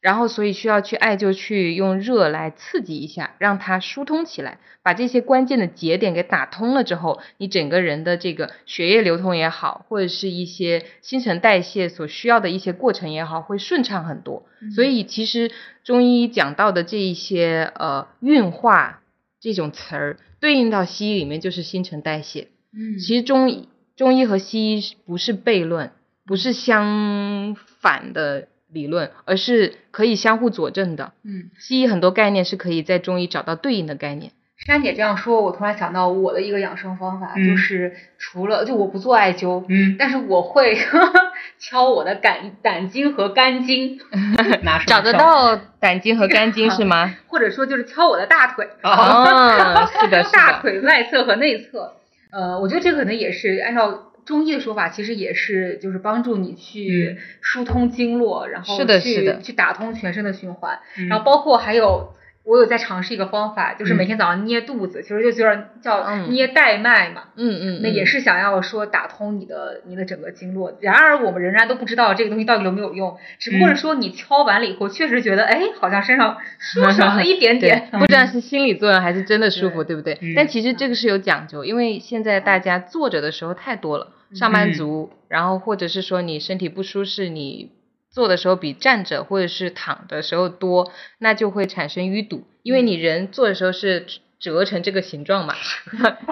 [0.00, 14.46] 然后所以需要去艾灸，去用热来刺激一下，让它疏通起来，把这些关键的节点给打通了之后，你整个人的这个血液流通也好，或者是一些新陈代谢所需要的一些过程也好，会顺畅很多。
[14.74, 15.50] 所以其实
[15.84, 19.02] 中医讲到的这一些呃运化
[19.38, 22.48] 这种词儿，对应到西医里面就是新陈代谢。
[22.72, 25.92] 嗯其实中医中医和西医不是悖论，
[26.24, 31.12] 不是相反的理论，而是可以相互佐证的。
[31.24, 34.32] 嗯，西医很多概念是可以在中医找到对应的概念。
[34.66, 40.76] 珊姐这样说，我突然想到我的一个养生方法，嗯就是除了就我不做艾灸，嗯，但是我会
[41.58, 43.98] 敲我的胆胆经和肝经，
[44.62, 47.14] 拿什么找得到胆经和肝经是吗？
[47.28, 50.38] 或者说就是敲我的大腿，哦，是的，是的。
[50.38, 51.94] 大腿外侧和内侧。
[52.30, 60.78] 呃，我觉得这可能也是按照中医的说法，其实也是就是帮助你去疏通经络，然后是的去去打通全身的循环。
[60.96, 61.08] 嗯。
[61.08, 62.14] 然后包括还有，
[62.44, 63.96] 我有在尝试一个方法，就是嗯。
[63.96, 66.30] 每天早上捏肚子，其实就就是叫嗯。
[66.30, 67.24] 捏带脉嘛。
[67.36, 73.76] 嗯嗯，那也嗯是想要说打通你的你的整个经络，然而我们仍然都不知道这个东西到底有没有用，只不过是嗯。
[73.76, 77.88] 说你敲完了以后，确实觉得哎，好像身上舒爽了一点点。
[77.98, 79.96] 不知道是心理作用还是真的舒服，对。
[79.96, 80.18] 不对？
[80.20, 80.34] 嗯。
[80.36, 87.70] 但其实这个是有讲究，因为现在大家坐着的时候太多了，上班族，然后或者是说你身体不舒适，你
[88.10, 94.06] 坐的时候比站着或者是躺的时候多，那就会产生淤堵，因为你人坐的时候是
[94.38, 95.54] 折成这个形状嘛，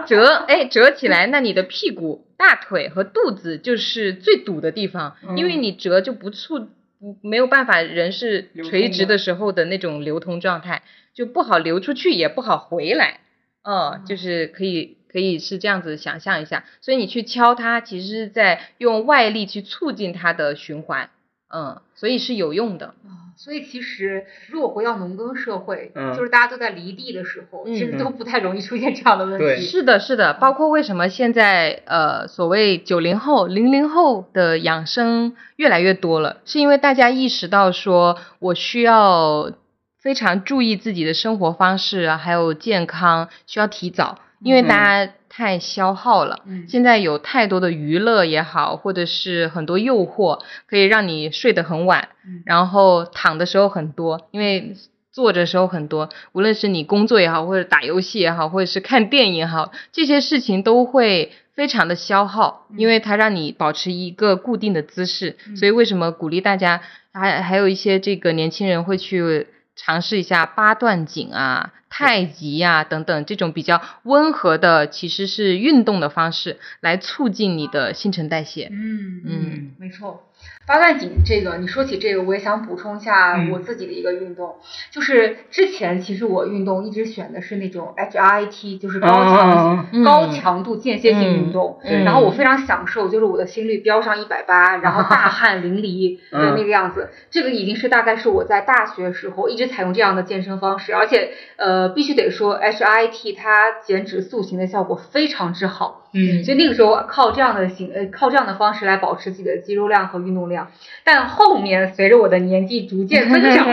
[0.06, 6.68] 折哎折起来，那你的屁股、大腿和肚子就是最堵的地方，因为你折就不促
[7.00, 10.82] 不没有办法，人是垂直的的时候的那种流通状态，
[11.14, 13.20] 就不好流出去，也不好回来。
[13.62, 21.10] 嗯，就是可以可以是这样子想象一下，所以你去敲它，其实是在用外力去促进它的循环。
[21.50, 22.88] 嗯，所以是有用的。
[22.88, 29.62] 啊，所以其实如果回到农耕社会，嗯就是大家都在犁地的时候，其实嗯都不太容易出现这样的问题。
[29.62, 39.50] 是的，是的，包括为什么现在呃所谓九零后、零零后的养生越来越多了，是因为大家意识到说我需要
[39.98, 46.40] 非常注意自己的生活方式啊，还有健康，需要提早，因为大家太消耗了。
[46.46, 54.74] 嗯现在有太多的娱乐也好，或者是很多诱惑，可以让你睡得很晚，嗯然后躺的时候很多，因为
[55.10, 65.36] 坐着的时候很多，无论是你工作也好，或者打游戏也好，或者是看电影也好，这些事情都会非常的消耗，因为它让你保持一个固定的姿势。
[65.56, 66.82] 所以为什么鼓励大家，
[67.12, 69.48] 还还有一些这个年轻人会去
[69.78, 78.68] 尝试一下八段锦啊、太极呀、等等这种比较温和的，其实是运动的方式，来促进你的新陈代谢。
[78.72, 80.24] 嗯嗯，没错。
[80.68, 83.50] 八段锦这个，你说起这个，我也想补充一下嗯。
[83.50, 84.56] 我自己的一个运动，
[84.90, 97.08] 就是之前其实我运动一直选的是那种 HIIT，就是高强、嗯高强度间歇性运动，嗯然后我非常享受，就是我的心率飙上一百八，然后大 汗淋漓嗯的那个样子。
[97.30, 106.07] 这个已经是大概是我在大学时候一直采用这样的健身方式，而且呃必须得说 HIIT 它减脂塑形的效果非常之好。
[106.12, 110.70] 嗯所以那个时候靠这样的形呃靠这样的方式来保持自己的肌肉量和运动量，
[111.04, 113.66] 但后面随着我的年纪逐渐增长，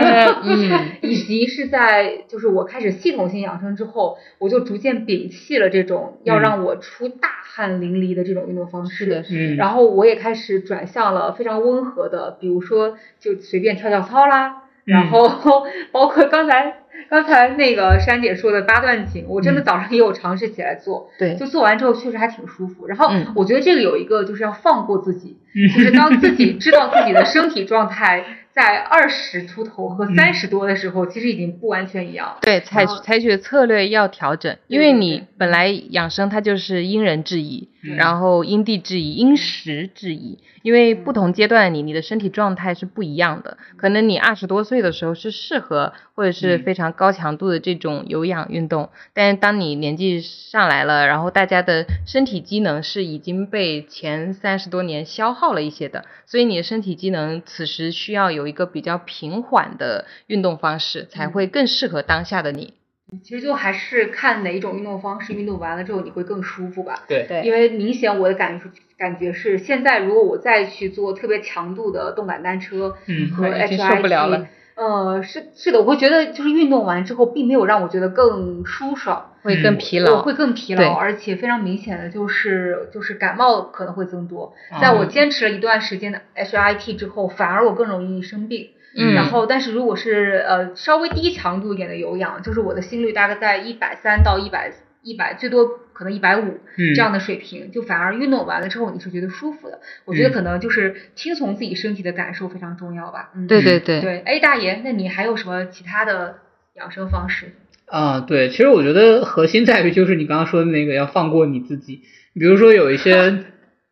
[0.44, 9.04] 嗯 以及是在就是我开始系统性养生之后，我就逐渐摒弃了这种要让我出大汗淋漓的这种运动方式。
[9.04, 9.54] 是的，是的。
[9.54, 15.26] 嗯，然后我也开始转向了非常温和的，比如说就随便跳跳操啦，然后
[15.92, 16.76] 包括刚才
[17.08, 22.86] 刚才那个珊姐说的八段锦，我真的早上也有尝试起来做，对，就做完之后确实还挺舒服。
[22.86, 23.32] 然后嗯。
[23.34, 32.38] 我觉得这个有一个就是要放过自己，嗯就是当自己 知道自己的身体状态在二十出头和三十多的时候，其实已经不完全一样了。
[32.40, 40.38] 对，采采取的策略要调整，因为你本来养生它就是因人制宜，嗯然后因地制宜，因时制宜。
[40.62, 62.74] 因为嗯不同阶段你你的身体状态是不一样的，可能你二十多岁的时候是适合或者是嗯非常高强度的这种有氧运动，但是当你年纪上来了，然后大家的身体机能是已经被前三十多年消耗了一些的，所以你的身体机能此时需要有一个比较平缓的运动方式，才嗯会更适合当下的你。
[63.22, 67.04] 其实就还是看哪一种运动方式，运动完了之后你会更舒服吧。
[67.08, 84.52] 对，对因为明显我的感受感觉是，现在如果我再去做特别强度的动感单车嗯和了呃，是是的，我会觉得就是运动完之后，并没有让我觉得更舒爽，会更嗯疲劳，会更疲劳，而且非常明显的就是就是感冒可能会增多。
[84.70, 88.68] 啊在我坚持了一段时间的 HIIT 之后，反而我更容易生病。
[88.96, 94.72] 嗯然后，但是如果是呃稍微低强度一点的有氧，就是我的心率大概在一百三到一百
[95.02, 99.80] 一百，最多可能一百五嗯这样的水平，就反而运动完了之后你是觉得舒服的。
[100.04, 103.30] 我觉得嗯可能就是听从自己身体的感受非常重要吧。
[103.36, 104.18] 嗯，对对对，对。
[104.20, 106.38] 哎，大爷，那你还有什么其他的
[106.74, 107.52] 养生方式？
[107.86, 112.02] 啊，对，其实我觉得核心在于就是你刚刚说的那个要放过你自己，
[112.34, 113.44] 比如说有一些，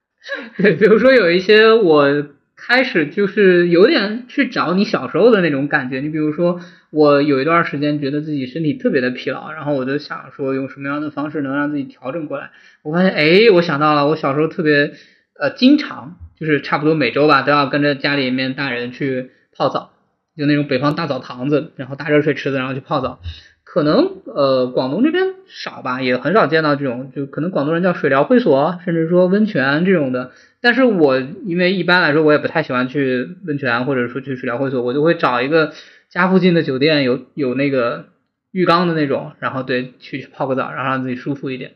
[0.59, 2.09] 对，比如说有一些我
[2.57, 12.51] 开始就是有点去找你小时候的那种感觉，你比如说我有一段时间觉得自己身体特别的疲劳，然后我就想说用什么样的方式能让自己调整过来，
[12.83, 14.93] 我发现哎，我想到了我小时候特别
[15.39, 19.91] 呃经常就是差不多每周吧都要跟着家里面大人去泡澡。
[20.37, 23.21] 就那种北方大澡堂子，然后大热水池子，然后去泡澡。
[23.63, 30.33] 可能呃广东这边少吧，也很少见到这种，就可能广东人叫水疗会所，甚至说温泉这种的。
[30.65, 35.75] 但是我因为一般来说我也不太喜欢去温泉或者说去水疗会所，我就会找一个
[36.09, 38.07] 家附近的酒店有有那个
[38.51, 41.73] 浴缸的那种，然后对去泡个澡，然后让自己舒服一点。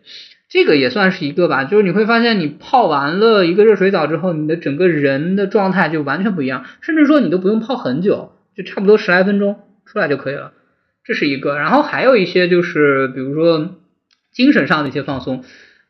[0.49, 10.55] 这个也算是一个吧，就是你会发现你泡完了一个热水澡之后，你的整个人的状态就完全不一样，甚至说你都不用泡很久，就差不多十来分钟出来就可以了。
[11.05, 13.75] 这是一个，然后还有一些就是比如说
[14.33, 15.45] 精神上的一些放松，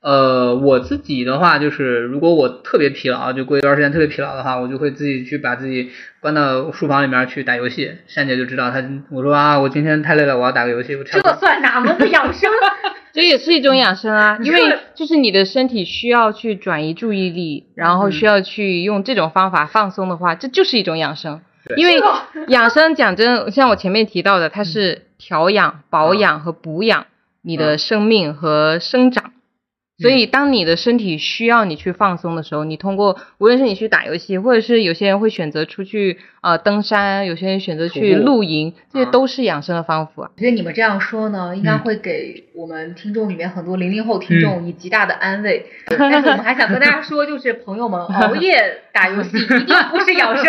[0.09, 5.90] 呃，我自己的话就是，如果我特别疲劳，就过一段时间特别疲劳的话，我就会自己去把自己
[6.20, 7.92] 关到书房里面去打游戏。
[8.06, 12.50] 珊姐就知道她，我说啊，我今天太累了，我要打个游戏，我这算哪门子养生？
[13.12, 21.42] 这也是一种养生啊， 因为就是你的身体需要去转移注意力，然后需要去用这种方法放松的话，这就是一种养生。
[21.76, 22.00] 因为
[22.48, 27.04] 养生讲真，像我前面提到的，它是调养、保养和补养
[27.42, 29.32] 你的生命和生长。
[30.01, 40.30] 所以，当你的身体需要你去放松的时候，你通过无论是你去打游戏，或者是有些人会选择出去呃登山，有些人选择去露营，这些都是养生的方法。
[40.36, 45.66] 我觉得你们这样说呢，应该会给我们听众里面很多零零后听众以极大的安慰。
[45.99, 50.44] 但是我们还想跟大家说，就是朋友们，熬夜打游戏一定不是养生。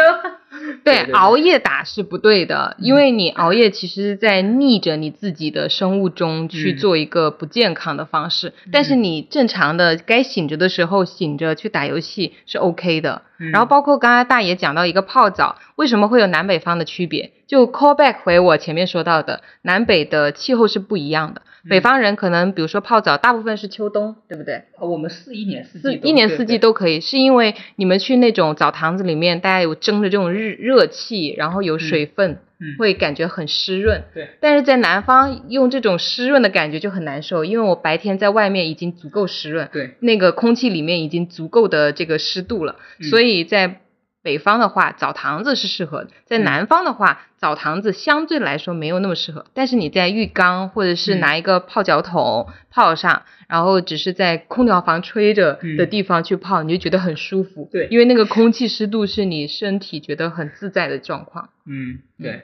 [0.84, 8.54] 对，熬夜打是不对的，因为你熬夜其实是在逆着你自己的生物钟去嗯做一个不健康的方式。
[8.72, 13.22] 但是你正常的该醒着的时候醒着去打游戏是 OK 的。
[13.42, 17.32] 嗯然后包括刚刚大爷讲到一个泡澡，为什么会有南北方的区别？
[17.48, 21.42] 就 call back 回我前面说到的，南北的气候是不一样的。
[21.66, 24.64] 嗯北方人可能比如说泡澡，大部分是秋冬，对不对？
[24.80, 34.04] 呃我们是一年四四季一年四季都可以，是因为你们去那种澡堂子里面，大家有蒸的这种热热气，然后有水分，嗯会感觉很湿润。
[34.14, 43.82] 对但是在南方用这种湿润的感觉就很难受，因为我白天在外面已经足够湿润，对那个空气里面已经足够的这个湿度了，嗯所以在
[44.22, 49.46] 北方的话，澡堂子是适合的；在嗯南方的话，澡堂子相对来说没有那么适合。
[49.54, 57.70] 但是你在浴缸或者是嗯拿一个泡脚桶泡上，然后只是在空调房吹着嗯的地方去泡，你就觉得很舒服。
[57.72, 61.50] 对因为那个空气湿度是你身体觉得很自在的状况。
[61.66, 62.44] 嗯，对。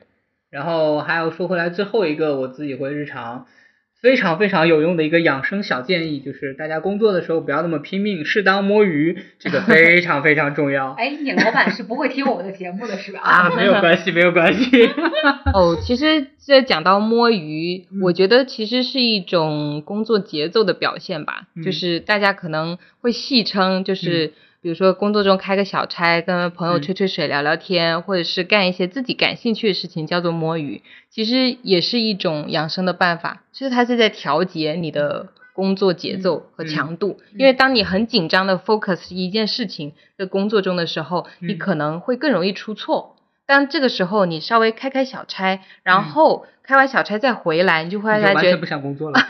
[0.50, 3.46] 然后还有说回来，最后一个我自己会日常
[4.02, 10.92] 非常非常有用的一个养生小建议，就是大家工作的时候不要那么拼命，适当摸鱼，这个 非常非常重要。
[10.92, 13.20] 哎，你老板是不会听我们的节目的是吧？
[13.22, 14.70] 啊，没有关系，没有关系。
[15.54, 21.48] 哦，其实这讲到摸鱼，嗯我觉得其实是一种工作节奏的表现吧。
[21.56, 24.34] 嗯就是大家可能会戏称，就是、
[24.66, 30.82] 比如说工作中开个小差，跟朋友嗯吹吹水、聊聊天，或者是干一些自己感兴趣的事情，叫做摸鱼。
[31.12, 37.20] 其实也是一种养生的办法，其实它是在调节你的工作节奏和嗯强度。
[37.38, 43.18] 因为当你很紧张的 focus 一件事情的工作中的时候，你嗯可能会更容易出错。
[43.46, 49.20] 但这个时候，你稍微开开小差，然后开完小差再回来，你就会发觉完全不想工作了。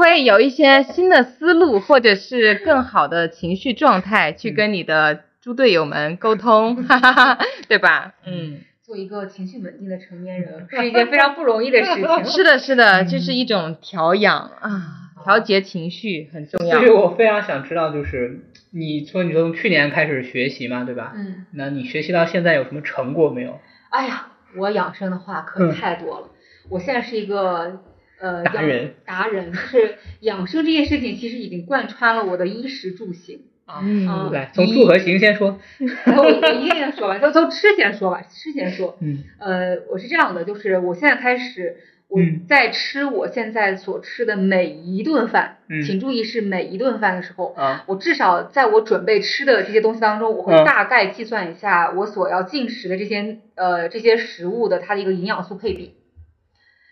[0.00, 7.38] 会有一些新的思路，或者是更好的情绪状态，去跟你的猪队友们沟通， 哈哈哈，
[7.68, 8.14] 对吧？
[8.26, 12.04] 嗯，做一个情绪稳定的成年人是一件非常不容易的事情。
[12.24, 16.90] 是的，是的，嗯这是一种调养啊，调节情绪很重要所以。
[16.90, 18.40] 我非常想知道，就是
[18.72, 21.12] 你从你从去年开始学习嘛，对吧？
[21.14, 23.60] 嗯，那你学习到现在有什么成果没有？
[23.90, 26.28] 哎呀，我养生的话可太多了。
[26.70, 27.80] 我现在是一个
[28.20, 33.40] 呃达人达人，就是养生这件事情，其实已经贯穿了我的衣食住行。
[33.66, 35.58] 啊嗯来， 从住和行先说。
[36.04, 38.96] 然后我我一个一个说吧，就从吃先说吧，吃先说。
[39.00, 41.76] 嗯呃，我是这样的，就是我现在开始，
[42.08, 55.94] 我嗯在吃我现在所吃的每一顿饭，嗯请注意是每一顿饭的时候，啊我至少在我准备吃的这些东西当中，我会嗯大概计算一下我所要进食的这些呃这些食物的它的一个营养素配比。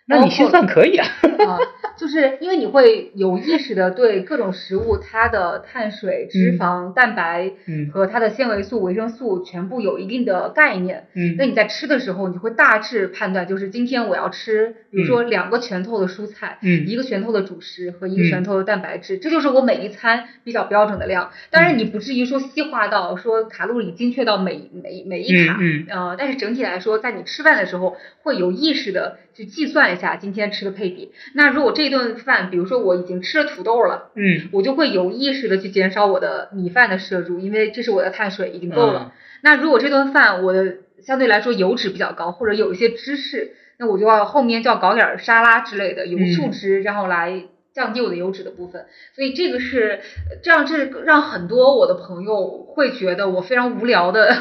[0.09, 1.06] 那你心算可以啊。
[1.46, 1.59] 啊，
[1.96, 6.59] 就是因为你会有意识的对各种食物它的碳水、脂嗯。
[6.59, 7.90] 肪、蛋白嗯。
[7.92, 11.06] 和它的纤维素、维生素全部有一定的概念。
[11.14, 11.36] 嗯。
[11.36, 16.86] 那你在吃的时候，你会大致判断，就是今天我要吃，比如说两个拳头的蔬菜，嗯。
[16.88, 18.28] 一个拳头的主食和一个嗯。
[18.30, 21.30] 拳头的蛋白质，这就是我每一餐比较标准的量。
[21.50, 25.84] 当然，你不至于说细化到说卡路里精确到每每每一卡，嗯。
[25.88, 31.12] 呃，但是整体来说，在你吃饭的时候会有意识的去计算一下今天吃的配比。
[31.32, 34.11] 那如果这顿饭，比如说我已经吃了土豆了。
[34.16, 39.12] 嗯我就会有意识的去减少我的米饭的摄入，因为这是我的碳水已经够嗯了。
[39.43, 48.86] 那如果这顿饭我的相对来说油脂比较高，或者有一些芝士，那我就要后面就要搞点儿沙拉之类的油嗯醋汁，然后来降低我的油脂的部分。
[49.14, 54.36] 所以这个是呃这样，这让很多我的朋友会觉得我非常无聊的。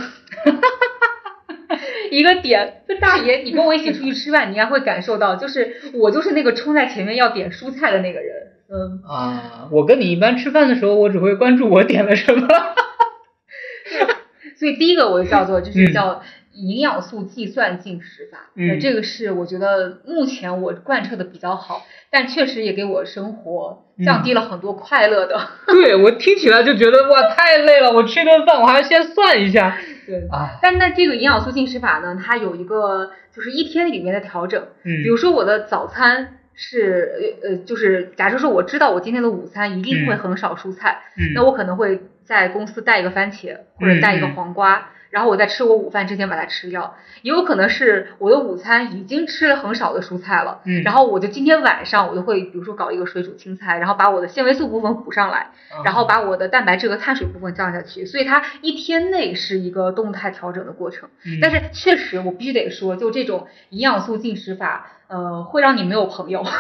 [2.12, 8.36] 一个点，就大爷，你跟我一起出去吃饭，你应该会感受到，就是我就是那个冲在前面要点蔬菜的那个人，
[8.70, 12.48] 嗯，啊，我跟你一般吃饭的时候，我只会关注我点了什么。
[14.58, 16.24] 所以第一个我就叫做就是嗯叫
[16.56, 25.40] 营养素计算进食法，嗯那这个是我觉得目前我贯彻的比较好，但确实也给我生活降低了很多快乐的。
[25.68, 29.78] 对我听起来就觉得哇太累了，我吃顿饭我还要先算一下
[30.08, 30.28] 对。
[30.32, 35.04] 啊，但那这个营养素进食法呢，它有一个就是一天里面的调整，嗯。
[35.04, 40.18] 比如说我的早餐是呃呃，就是假设说我知道我今天的午餐一定会嗯。
[40.18, 41.34] 很少蔬菜，嗯。
[41.36, 46.96] 那我可能会在公司带一个番茄或者带一个黄瓜，然后我在吃我午饭之前把它吃掉。
[47.24, 61.10] 也有可能是我的午餐已经吃了很少的蔬菜了，嗯然后我就今天晚上我就会比如说搞一个水煮青菜，然后把我的纤维素部分补上来，嗯然后把我的蛋白质和碳水部分降下去，所以它一天内是一个动态调整的过程。
[61.26, 66.46] 嗯但是确实，我必须得说，就这种营养素进食法，呃，会让你没有朋友。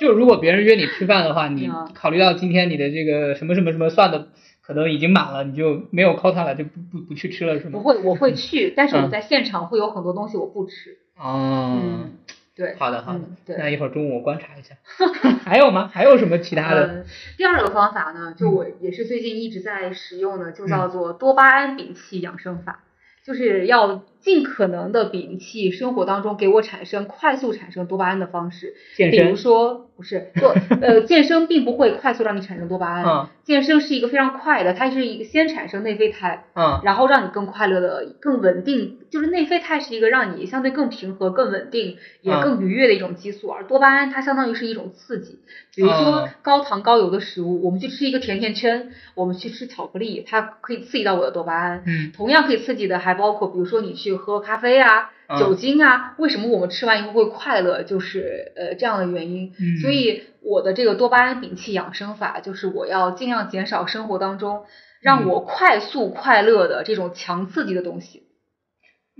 [0.00, 4.26] 就如果别人约你吃饭的话，你嗯考虑到今天你的这个什么什么什么算的
[4.72, 7.72] 可能已经满了，你就没有 quota 了，就不不不去吃了是吗？
[7.72, 10.96] 不会，我会去，但是我嗯在现场会有很多东西我不吃。
[11.18, 12.12] 哦，嗯，
[12.56, 12.74] 对。
[12.78, 14.74] 好的好的嗯，对那一会儿中午我观察一下，
[15.44, 15.90] 还有吗？
[15.92, 16.80] 还有什么其他的？
[16.86, 17.04] 呃，
[17.36, 22.82] 第二个方法呢，就嗯我也是最近一直在使用的，就叫做多巴胺摒弃养生法，
[23.24, 45.40] 就是要尽可能的摒弃生活当中给我产生快速产生多巴胺的方式，比如，说不是做呃，健身并不会快速让你产生多巴胺，嗯健身是一个非常快的，它是一个先产生内啡肽，嗯然后让你更快乐的、更稳定，就是内啡肽是一个让你相对更平和、更稳定、也嗯更愉悦的一种激素，而多巴胺它相当于是一种刺激。
[45.74, 51.82] 比如说嗯高糖高油的食物，我们去吃一个甜甜圈，我们去吃巧克力，它可以刺激到我的多巴胺。
[51.84, 57.82] 嗯同样可以刺激的还包括，比如说你去喝咖啡啊、嗯酒精啊，为什么我们吃完以后会快乐？
[57.84, 59.52] 就是呃这样的原因。
[59.58, 64.64] 嗯所以我的这个多巴胺摒弃养生法，就是我要尽量减少生活当中
[65.00, 68.24] 让嗯我快速快乐的这种强刺激的东西。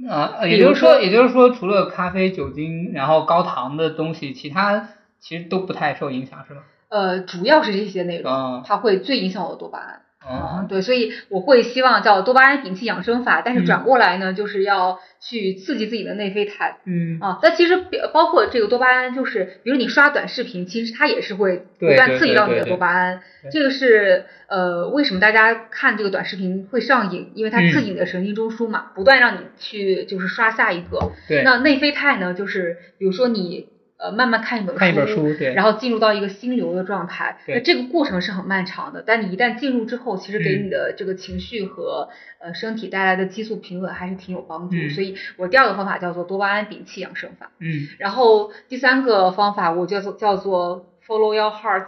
[0.08, 4.88] 啊，也就是说，也就是说，除了咖啡、酒精，然后高糖的东西，其他
[5.20, 6.62] 其实都不太受影响，是吧？
[6.88, 10.02] 呃，主要是这些内容，啊它会最影响我的多巴胺。
[10.26, 16.78] 啊，对，所以我会希望叫多巴胺摒弃养生法，但是嗯转过来呢，就是要去刺激自己的内啡肽。
[16.84, 17.76] 嗯啊，那其实
[18.12, 23.50] 包括这个多巴胺，就是比如你刷短视频，其实它也是会不断刺激到你的多巴胺对。
[23.50, 27.32] 这个是呃，为什么大家看这个短视频会上瘾？
[27.34, 31.10] 因为它嗯刺激你的神经中枢嘛，不断让你去就是刷下一个。
[31.28, 33.68] 对，那内啡肽呢，就是比如说你
[34.02, 39.02] 呃慢慢看一本看一本书，对，然后进入到一个心流的状态，对那这个过程是很漫长的。
[39.06, 44.76] 但你一旦进入之后，其实给嗯你的这个情绪和、呃身体带来的激素平稳还是挺有帮助。
[44.76, 51.86] 嗯所以我第二个方法叫做多巴胺摒弃养生法，嗯，然后第三个方法我叫做叫做 Follow Your Heart，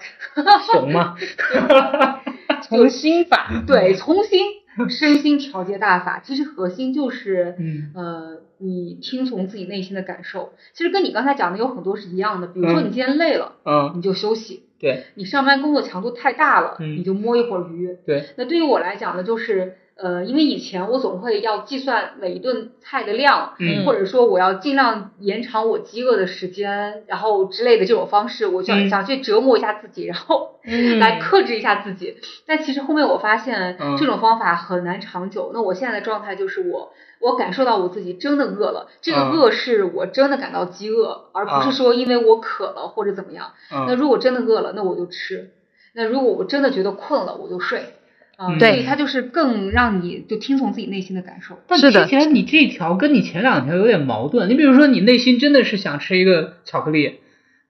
[0.72, 1.16] 怂吗？
[2.62, 4.40] 从心法，对，重新
[4.88, 10.52] 身心调节大法，其实核心就是嗯呃，你听从自己内心的感受。
[10.72, 14.64] 其实跟你刚才讲的有很多是一样的，比如说嗯你今天累了，嗯，你就休息。
[14.80, 17.96] 对你上班工作强度太大了，嗯你就摸一会儿鱼。
[18.04, 32.16] 对，那对于我来讲呢，就是呃，因为以前我总会要计算每一顿菜的量，嗯或者说我要尽量延长我饥饿的时间，然后之类的这种方式，我想、嗯想去折磨一下自己，然后嗯来克制一下自己。
[32.44, 35.52] 但其实后面我发现嗯这种方法很难长久。
[35.54, 36.92] 那我现在的状态就是我。
[37.20, 43.52] 我感受到我自己真的饿了，这个嗯饿是我真的感到饥饿，而不嗯是说因为我渴了或者怎么样。
[43.70, 45.46] 那嗯如果真的饿了，那我就吃；
[45.94, 47.94] 那如果我真的觉得困了，我就睡。
[48.36, 51.58] 啊、嗯所以它就是更让你就听从自己内心的感受。
[51.68, 54.48] 但是的听起来你这条跟你前两条有点矛盾。
[54.48, 57.20] 你比如说，你内心真的是想吃一个巧克力，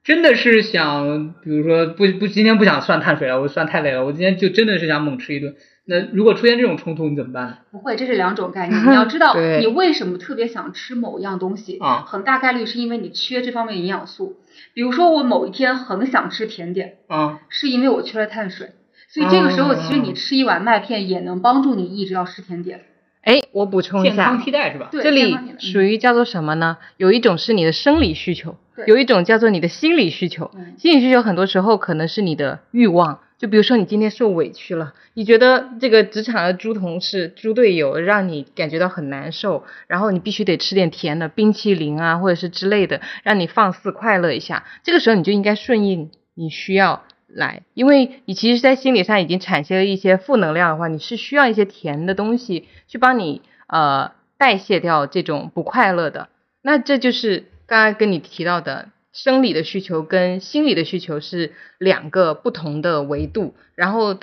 [0.02, 5.54] 真的是想，比如说不不，今天不想算碳水了，我算太累了，我今天就真的是想猛吃一顿。
[5.86, 7.58] 那如果出现这种冲突，你怎么办呢？
[7.70, 8.86] 不会，这是两种概念。
[8.86, 14.36] 你要知道， 你为什么特别想吃某样东西啊很大概率是因为你缺这方面营养素。
[14.72, 18.70] 比如说，我某一天很想吃甜点，啊，是因为我缺了碳水。
[19.14, 22.80] 所以这个时候，哦其实你吃一碗麦片也能帮助你抑制到吃甜点。
[23.22, 24.88] 哎，我补充一下健康下，替代是吧？
[24.90, 26.78] 这里属于叫做什么呢？
[26.96, 28.56] 有一种是你的生理需求，
[28.88, 30.50] 有一种叫做你的心理需求。
[30.56, 44.64] 嗯心理需求很多时候可能是你的欲望，就比如说你今天受委屈了，你觉得这个职场的猪同事、猪队友让你感觉到很难受，然后你必须得吃点甜的冰淇淋啊，或者是之类的，让你放肆快乐一下。
[44.82, 47.04] 这个时候你就应该顺应你需要
[47.34, 56.28] 来，因为你其实，在心理上已经产生了一些负能量的话，你是需要一些甜的东西去帮你呃代谢掉这种不快乐的。
[56.62, 64.16] 那这就是刚刚跟你提到的生理的需求跟心理的需求是两个不同的维度，然后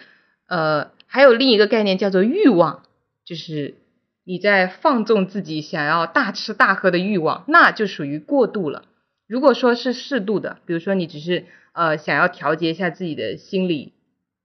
[0.48, 2.84] 呃还有另一个概念叫做欲望，
[3.26, 3.76] 就是
[4.24, 8.86] 你在放纵自己想要大吃大喝的欲望，那就属于过度了。
[9.28, 13.94] 如果说是适度的，比如说你只是呃想要调节一下自己的心理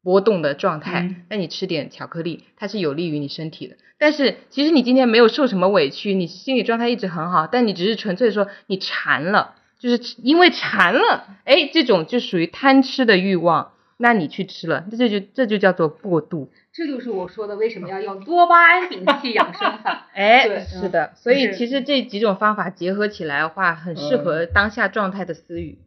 [0.02, 3.76] 波动的状态，嗯那你吃点巧克力，它是有利于你身体的。
[3.98, 16.50] 但是其实你今天没有受什么委屈，你心理状态一直很好，但你只是纯粹说你馋了，就是因为馋了，哎，这种就属于贪吃的欲望，那你去吃了，这就这就叫做过度。
[16.74, 20.08] 这就是我说的为什么要用多巴胺顶替养生法。
[20.12, 25.78] 哎，对是的，所以其实这几种方法结合起来的话，很适合当下状态的私语，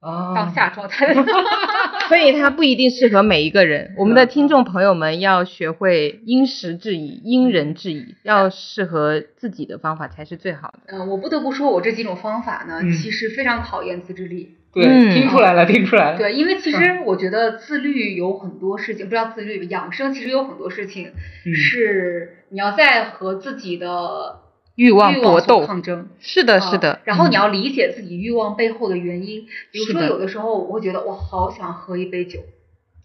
[0.00, 1.24] 啊，当下状态的，
[2.08, 3.94] 所以它不一定适合每一个人。
[3.96, 10.78] 我们的听众朋友们要学会因时制宜、因人制宜，要适合自己的方法才是最好的。
[10.86, 14.54] 嗯，我不得不说，我这几种方法呢，嗯其实非常考验自制力。
[14.72, 16.18] 对，嗯听出来了，听出来了。
[16.18, 21.10] 对，因为其实我觉得自律有很多事情，不知道自律养生其实有很多事情
[21.44, 24.40] 嗯是你要在和自己的
[24.78, 26.06] 欲望搏斗，抗争。
[26.20, 27.00] 是的，啊是的。
[27.02, 27.36] 然后你嗯。
[27.36, 32.38] 要理解自己欲望背后的原因，比如说有的时候我会觉得我好想喝一杯酒，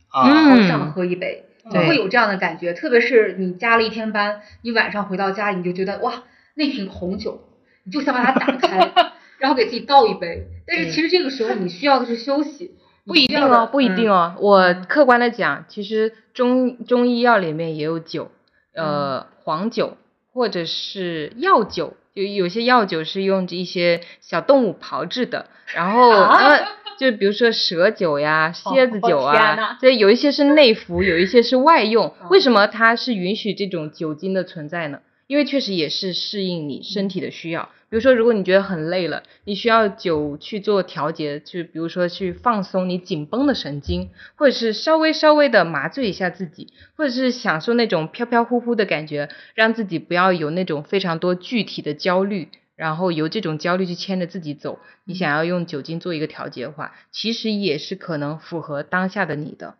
[0.10, 1.90] 啊，好嗯想喝一杯，你对。
[1.90, 2.74] 会有这样的感觉。
[2.74, 7.42] 特别是你加了一天班，你晚上回到家，你就觉得哇，那瓶红酒，
[7.86, 8.92] 你就想把它打开，
[9.40, 10.46] 然后给自己倒一杯。
[10.68, 14.36] 但是其实这个时候你需要的是休息，不一定哦，不一定哦。
[14.40, 18.30] 我客观的讲，其实中中医药里面也有酒，
[18.76, 19.98] 呃，黄酒
[20.34, 26.68] 或者是药酒，有有些药酒是用一些小动物炮制的，然后啊呃，
[26.98, 32.14] 就比如说蛇酒呀、蝎子酒啊呐，这有一些是内服，有一些是外用。
[32.22, 35.00] 嗯为什么它是允许这种酒精的存在呢？
[35.28, 37.70] 因为确实也是适应你身体的需要。
[37.90, 54.80] 比如说，如果你觉得很累了，你需要酒去做调节，就比如说去放松你紧绷的神经，或者是稍微稍微的麻醉一下自己，或者是享受那种飘飘忽忽的感觉，让自己不要有那种非常多具体的焦虑，然后由这种焦虑去牵着自己走。
[55.06, 59.76] 你想要用酒精做一个调节的话，其实也是可能符合当下的你的。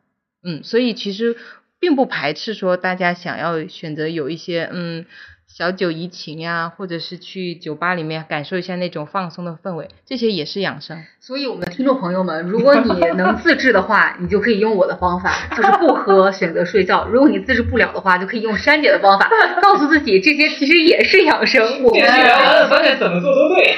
[0.46, 1.36] 嗯，所以其实
[1.84, 5.06] 并不排斥说大家想要选择有一些嗯
[5.46, 11.04] 小酒怡情呀，或者是去酒吧里面感受一下那种放松的氛围，这些也是养生。
[11.20, 17.06] 所以，我们的听众朋友们，如果你能自制的话，你就可以用我的方法，就是不喝，选择睡觉。
[17.10, 19.30] 如果你自制不了的话，就可以用珊姐的方法，
[19.62, 21.84] 告诉自己这些其实也是养生。
[21.84, 23.78] 我们这个我发现怎么做都对。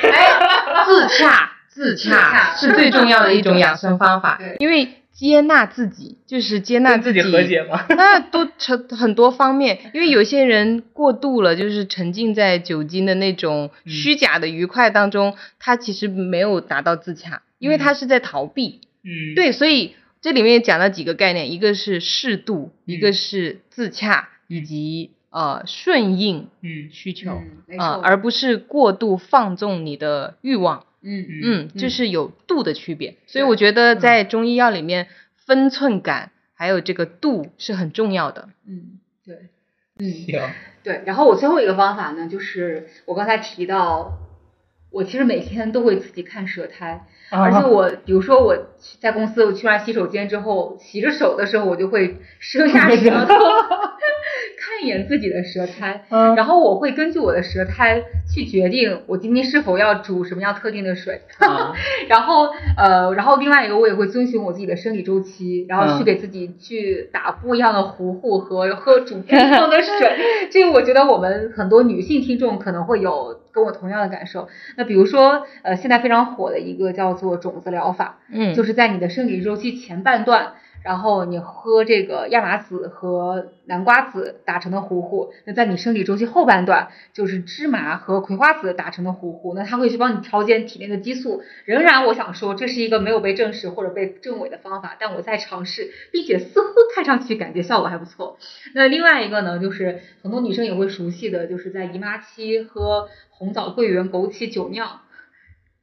[0.86, 7.86] 自洽，自洽是最重要的一种养生方法，因为接纳自己就是接纳跟自己和解吗？
[7.96, 18.82] 那都成很多方面，因为有些人过度了，就是沉浸在酒精的那种嗯虚假的愉快当中，他其实没有达到自洽，因为他是在逃避。
[19.06, 30.86] 嗯，对，所以这里面讲了几个概念，一个是适度，一个嗯是自洽，以及呃顺应嗯需求，嗯，没呃，而不是过度放纵你的欲望。
[31.06, 33.16] 嗯嗯，嗯这是有度的区别。
[33.28, 35.08] 所以我觉得在中医药里面，
[35.46, 38.50] 分寸感还有这个度是很重要的。
[38.68, 39.36] 嗯，对，
[40.00, 40.10] 嗯。
[40.12, 40.42] 行，
[40.84, 44.18] 对，然后我最后一个方法呢，就是我刚才提到，
[44.92, 53.34] 我其实每天都会自己看舌苔，而且我比如说我去在公司我去完洗手间之后，洗着手的时候，我就会 伸下舌头
[54.76, 61.22] 看一眼自己的舌苔，嗯然后我会根据我的舌苔去决定我今天是否要煮什么样特定的水。
[61.40, 61.72] 啊
[62.10, 70.18] 然后呃，然后另外一个我也会遵循我自己的生理周期，然后去嗯给自己去打不一样的糊糊和喝煮不一样的水。
[70.52, 74.50] 这个我觉得我们很多女性听众可能会有跟我同样的感受。
[74.76, 80.54] 那比如说呃，现在非常火的一个叫做种子疗法，嗯，就是在你的生理周期前半段。
[80.86, 91.42] 然后你喝这个亚麻籽和南瓜籽打成的糊糊，那在你生理周期后半段，就是芝麻和葵花籽打成的糊糊，那它会去帮你调节体内的激素。
[91.66, 98.38] 仍然，我想说这是一个没有被证实或者被证伪的方法，但我在尝试，并且似乎看上去感觉效果还不错。
[98.76, 105.00] 那另外一个呢，就是很多女生也会熟悉的，就是在姨妈期喝红枣、桂圆、枸杞、酒酿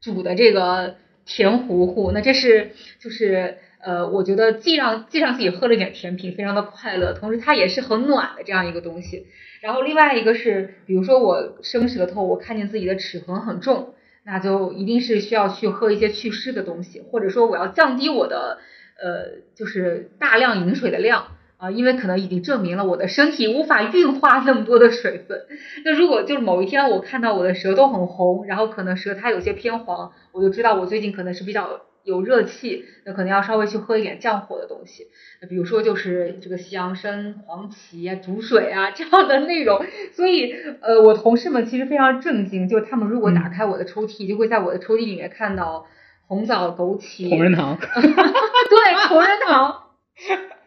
[0.00, 0.94] 煮的这个
[1.26, 9.26] 甜糊糊，那这是就是呃，我觉得既让既让自己喝了一点甜品，非常的快乐，同时它也是很暖的这样一个东西。
[9.60, 18.58] 然后另外一个是，比如说我生舌头，我看见自己的齿痕很重，那就一定是需要去喝一些祛湿的东西，或者说我要降低我的
[19.02, 21.26] 呃，就是大量饮水的量。
[21.58, 25.42] 啊，因为可能已经证明了我的身体无法运化那么多的水分。
[25.84, 35.08] 那如果就是某一天我看到我的舌头很红，然后可能舌苔有些偏黄，我就知道我最近可能是比较有热气，那可能要稍微去喝一点降火的东西。
[35.40, 39.84] 那比如说就是这个西洋参、黄芪啊、煮水啊 这样的内容。
[40.12, 45.86] 所以呃，我同事们其实非常震惊，就他们如果打开我的抽屉，就会在我的抽屉里面看到
[46.26, 47.78] 红枣、枸杞、同仁堂。
[47.80, 49.78] 对，同仁堂。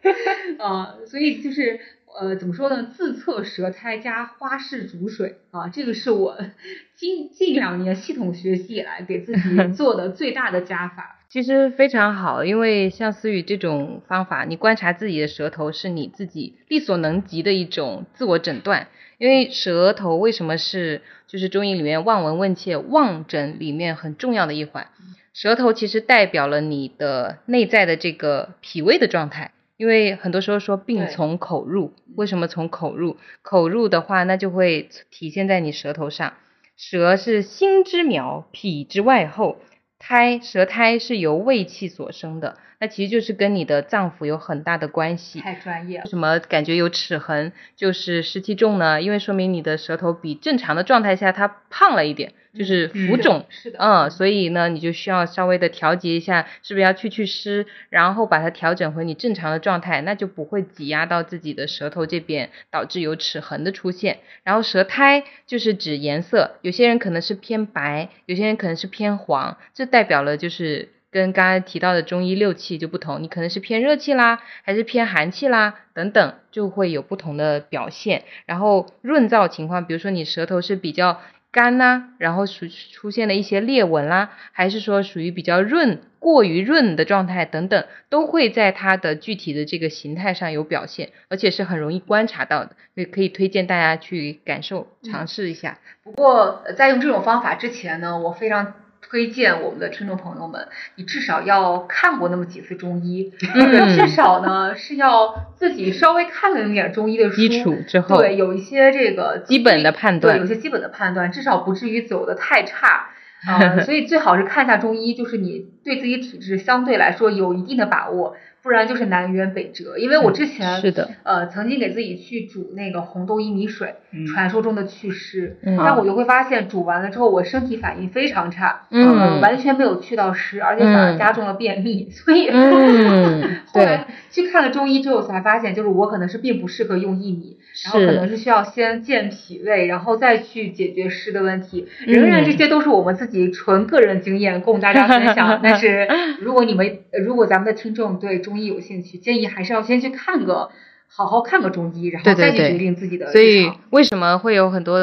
[0.60, 1.80] 啊，所以就是
[2.20, 2.92] 呃，怎么说呢？
[2.96, 6.38] 自测舌苔加花式煮水啊，这个是我
[6.96, 11.20] 近近两年系统学习以来给自己 做的最大的加法。
[11.28, 18.88] 其实非常好，因为像思雨这种方法，你观察自己的舌头是你自己力所能及的一种自我诊断。
[19.18, 24.88] 因为舌头为什么是就是中医里面望闻问切望诊里面很重要的一环？
[25.34, 29.52] 舌头其实代表了你的内在的这个脾胃的状态。
[29.78, 33.18] 因为很多时候说病从口入，为什么从口入？
[33.42, 36.34] 口入的话，那就会体现在你舌头上。
[36.78, 39.58] 舌是心之苗，脾之外候。
[39.98, 45.40] 胎舌苔是由胃气所生的，那其实就是跟你的脏腑有很大的关系。
[45.40, 46.06] 太专业了。
[46.06, 49.02] 什么感觉有齿痕，就是湿气重呢？
[49.02, 52.34] 因为说明你的舌头比正常的状态下它胖了一点。
[52.58, 64.20] 就是浮肿，是的，嗯，所以呢，你就需要稍微的调节一下，是不是要去去湿，然后把它调整回你正常的状态，那就不会挤压到自己的舌头这边，导致有齿痕的出现。
[64.46, 78.24] 然后舌苔就是指颜色，有些人可能是偏白，有些人可能是偏黄，这代表了就是跟刚才提到的中医六气就不同，你可能是偏热气啦，还是偏寒气啦，等等，就会有不同的表现。
[78.46, 81.22] 然后润燥情况，比如说你舌头是比较。
[81.52, 95.80] 干呐，然后出出现了一些裂纹啦，还是说属于比较润、过于润的状态等等，都会在它的具体的这个形态上有表现，而且是很容易观察到的，所以可以推荐大家去感受、尝试一下。
[96.04, 98.74] 不过在用这种方法之前呢，我非常。
[99.08, 113.10] 推荐我们的听众朋友们，你至少要看过那么几次中医， 或者至少呢是要自己稍微看了一点中医的书，基础之后，对，有一些这个基本的判断，对，有些基本的判断，至少不至于走的太差。
[113.48, 113.82] 啊。
[113.82, 118.36] 所以最好是看一下中医，就是你对自己体质相对来说有一定的把握。
[118.66, 123.94] 不然就是南辕北辙，因为我之前是的，呃，曾经给自己去煮那个红豆薏米水，
[124.34, 132.50] 传说中的祛湿，但我就会发现煮完了之后，我身体反应非常差，嗯，完全没有去到湿，而且反而加重了便秘，所以
[133.72, 141.88] 后来去看了中医之后才发现，就是我可能是并不适合用薏米，然后可能是需要先健脾胃，然后再去解决湿的问题。
[142.08, 146.08] 仍然这些都是我们自己纯个人经验供大家分享， 但是
[146.42, 150.70] 如果你们如果咱们的听众对中中医有兴趣，建议还是要先去看个，
[151.08, 153.30] 好好看个中医，然后再去决定自己的。
[153.34, 154.98] 所以为什么会有很多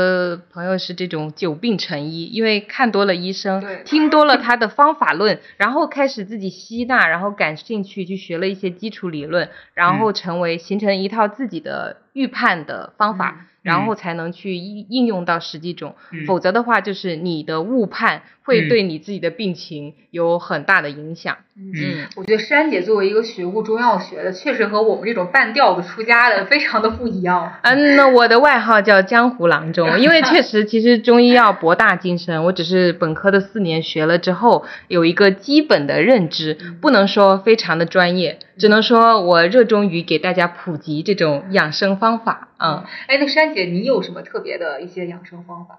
[0.51, 2.25] 朋友是这种久病成医？
[2.33, 13.47] 因为看多了医生，听多了他的方法论，然后开始自己吸纳，然后感兴趣去学了一些基础理论，然后成为形成一套自己的预判的方法。
[13.63, 15.95] 然后才能去应应用到实际中，
[16.27, 21.37] 否则的话，就是你的误判会对你自己的病情有很大的影响。
[21.57, 27.53] 嗯，我觉得珊姐作为一个学过中药学的，确实和我们这种半吊子出家的非常的不一样。
[27.63, 42.49] 嗯，那我的外号叫江湖郎中，因为确实其实中医药博大精深，我只是本科的四年学了之后有一个基本的认知，不能说非常的专业，只能说我热衷于给大家普及这种养生方法。
[42.59, 45.79] 嗯，哎，那珊姐，你有什么特别的一些养生方法？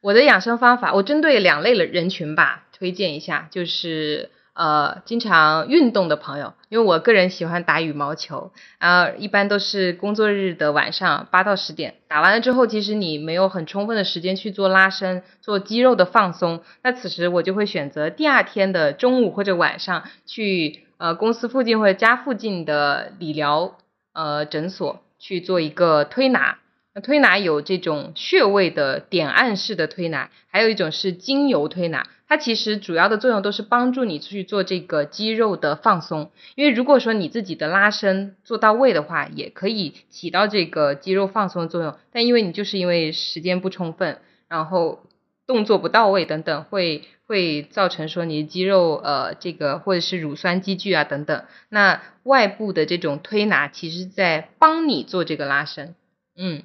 [0.00, 23.78] 我的养生方法，我针对两类的人群吧，推荐一下，就是呃，经常运动的朋友，因为我个人喜欢打羽毛球，然后一般都是工作日的晚上八到十点打完了之后，其实你没有很充分的时间去做拉伸、做肌肉的放松，那此时我就会选择第二天的中午或者晚上去呃公司附近或者家附近的理疗
[24.12, 25.00] 呃诊所。
[25.24, 26.58] 去做一个推拿，
[26.94, 32.06] 那推拿有这种穴位的点按式的推拿，还有一种是精油推拿。
[32.28, 36.30] 它其实主要的作用都是帮助你去做这个肌肉的放松。
[36.56, 41.96] 因为如果说你自己的拉伸做到位的话，也可以起到这个肌肉放松的作用。
[42.12, 44.18] 但因为你就是因为时间不充分，
[44.48, 45.04] 然后
[45.46, 47.04] 动作不到位等等，会。
[47.26, 55.94] 会造成说你的肌肉呃这个或者是乳酸积聚啊等等，那外部的这种推拿其实在帮你做这个拉伸，
[56.36, 56.62] 嗯，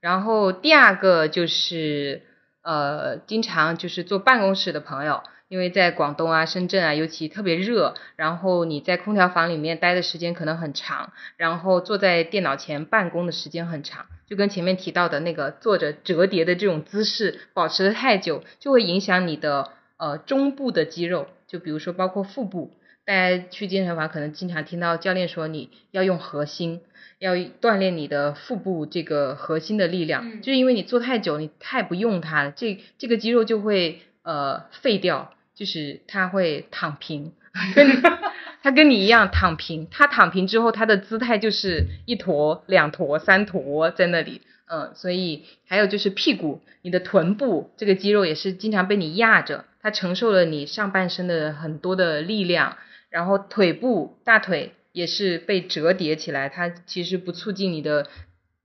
[0.00, 2.22] 然后第二个就是
[2.62, 19.72] 呃经常就是坐办公室的朋友，因为在广东啊深圳啊尤其特别热，然后你在空调房里面待的时间可能很长，然后坐在电脑前办公的时间很长，就跟前面提到的那个坐着折叠的这种姿势保持的太久，就会影响你的。
[19.98, 22.72] 呃，中部的肌肉，就比如说包括腹部，
[23.04, 26.80] 大家去健身房可能经常听到教练说你要用核心，
[27.18, 37.32] 要锻炼你的腹部这个核心的力量，嗯就是因为你做太久，你太不用它了，这这个肌肉就会呃废掉，就是它会躺平，
[37.74, 38.02] 跟
[38.62, 52.76] 它跟你一样躺平，它躺平之后，它的姿态就是一坨、两坨、三坨在那里，嗯，所以还有就是屁股，你的臀部这个肌肉也是经常被你压着，它承受了你上半身的很多的力量，
[53.10, 58.06] 然后腿部、大腿也是被折叠起来，它其实不促进你的。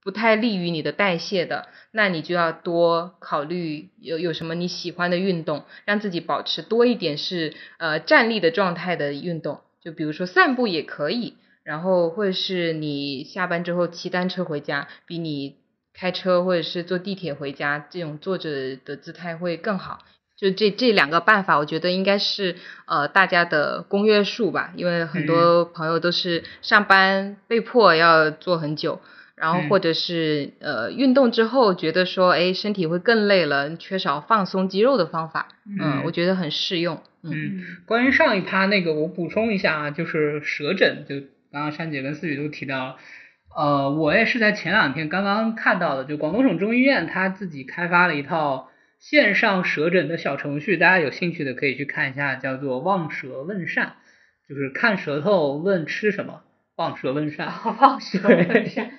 [0.04, 15.58] 不太利于你的代谢的，那你就要多考虑有有什么你喜欢的运动，让自己保持多一点是呃站立的状态的运动，就比如说散步也可以，然后或者是你下班之后骑单车回家，比你
[15.94, 19.98] 开车或者是坐地铁回家这种坐着的姿态会更好。
[20.36, 29.00] 就这这两个办法，我觉得应该是呃大家的公约数吧，因为很多朋友都是上班被迫要坐很久。
[29.34, 35.48] 然后或者是呃运动之后觉得说，哎，身体会更累了，缺少放松肌肉的方法，
[35.80, 37.02] 嗯，我觉得很适用。
[37.24, 41.16] 嗯，关于上一趴那个，我补充一下啊，就是舌诊，就
[41.50, 42.96] 刚刚珊姐跟思雨都提到了，
[43.54, 53.92] 呃，我也是在前两天刚刚看到的，就广东省中医院他自己开发了一套线上舌诊的小程序，大家有兴趣的可以去看一下，叫做望舌问善，
[54.48, 56.42] 就是看舌头问吃什么，
[56.76, 58.92] 望舌问善， 望舌问善。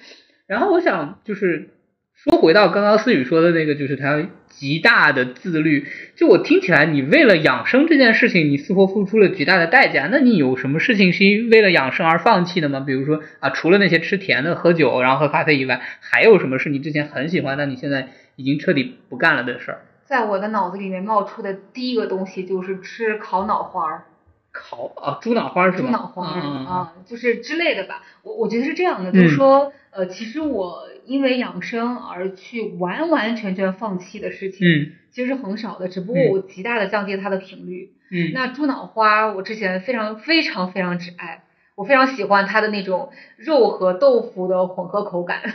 [0.45, 1.69] 然后我想就是
[2.13, 5.87] 说回到刚刚思雨说的那个，就是他极大的自律。
[6.15, 10.07] 就我听起来，你为了养生这件事情，你似乎付出了巨大的代价。
[10.11, 12.79] 那你有什么事情是因为了养生而放弃的吗？
[12.79, 19.81] 比如说啊，除了那些吃甜的、喝酒、然后喝咖啡以外，还有什么是你之前很喜欢，但你现在已经彻底不干了的事儿？
[20.05, 24.03] 在我的脑子里面冒出的第一个东西就是吃烤脑花儿。
[24.51, 28.03] 烤啊，猪脑花是猪脑花嗯、啊，就是之类的吧。
[28.21, 35.87] 我我觉得是这样的，就是说，呃，其实我因为养生而去完完全全放弃的事情，嗯，其实是很少的。
[35.87, 37.91] 只不过我极大的降低它的频率。
[38.11, 41.43] 嗯，那猪脑花我之前非常非常非常之爱，
[41.75, 45.41] 我非常喜欢它的那种肉和豆腐的混合口感。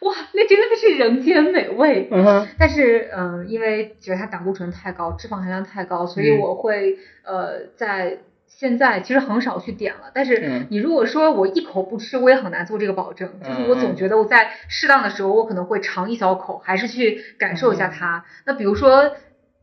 [0.00, 2.08] 哇，那真的是人间美味。
[2.10, 2.46] 嗯哼。
[2.58, 8.18] 但是，嗯、呃，因为觉得它胆固醇太高，脂肪含量太高，所以我会、嗯、呃在
[8.56, 10.10] 现在其实很少去点了。
[10.14, 13.28] 但是嗯你如果说我一口不吃，我也很难做这个保证。
[13.40, 18.18] 嗯、就是我总觉得我在适当的时候，我可能会尝一小口，还是去感受一下它。
[18.18, 19.10] 嗯、那比如说，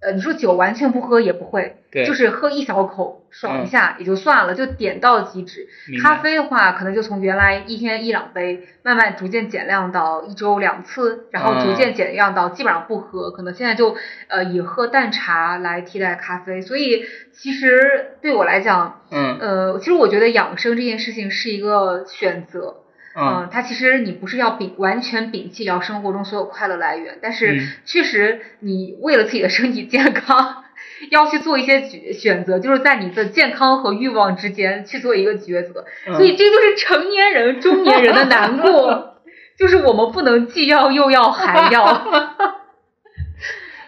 [0.02, 5.68] 呃，你说酒完全不喝也不会，对，就是喝一小口爽一下也就算了，就点到即止。
[6.02, 13.96] 咖啡的话，可能就从原来一天一两杯，慢慢逐渐减量到一周两次，然后逐渐减量到基本上不喝，可能现在就
[14.28, 16.62] 呃以喝淡茶来替代咖啡。
[16.62, 22.78] 所以其实对我来讲，嗯，呃，其实我觉得养生这件事情是一个选择。
[23.14, 30.64] 嗯，它其实你不是要摒完全摒弃掉生活中所有快乐来源，但嗯是确实你为了自己的身体健康，
[31.10, 35.86] 要去做一些选选择，就是在你的健康和欲望之间去做一个抉择。
[36.08, 39.18] 嗯、所以这就是成年人、中年人的难过，
[39.60, 42.08] 就是我们不能既要又要还要。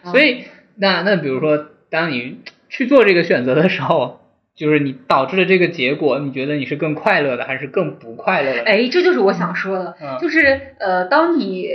[0.11, 0.43] 所以，
[0.76, 4.19] 那那比如说，当你去做这个选择的时候。
[4.56, 8.64] 就是你导致的这个结果，你觉得你是更快乐的，还是更不快乐的？
[8.64, 11.70] 哎，这就是我想说的，嗯、就是呃，当你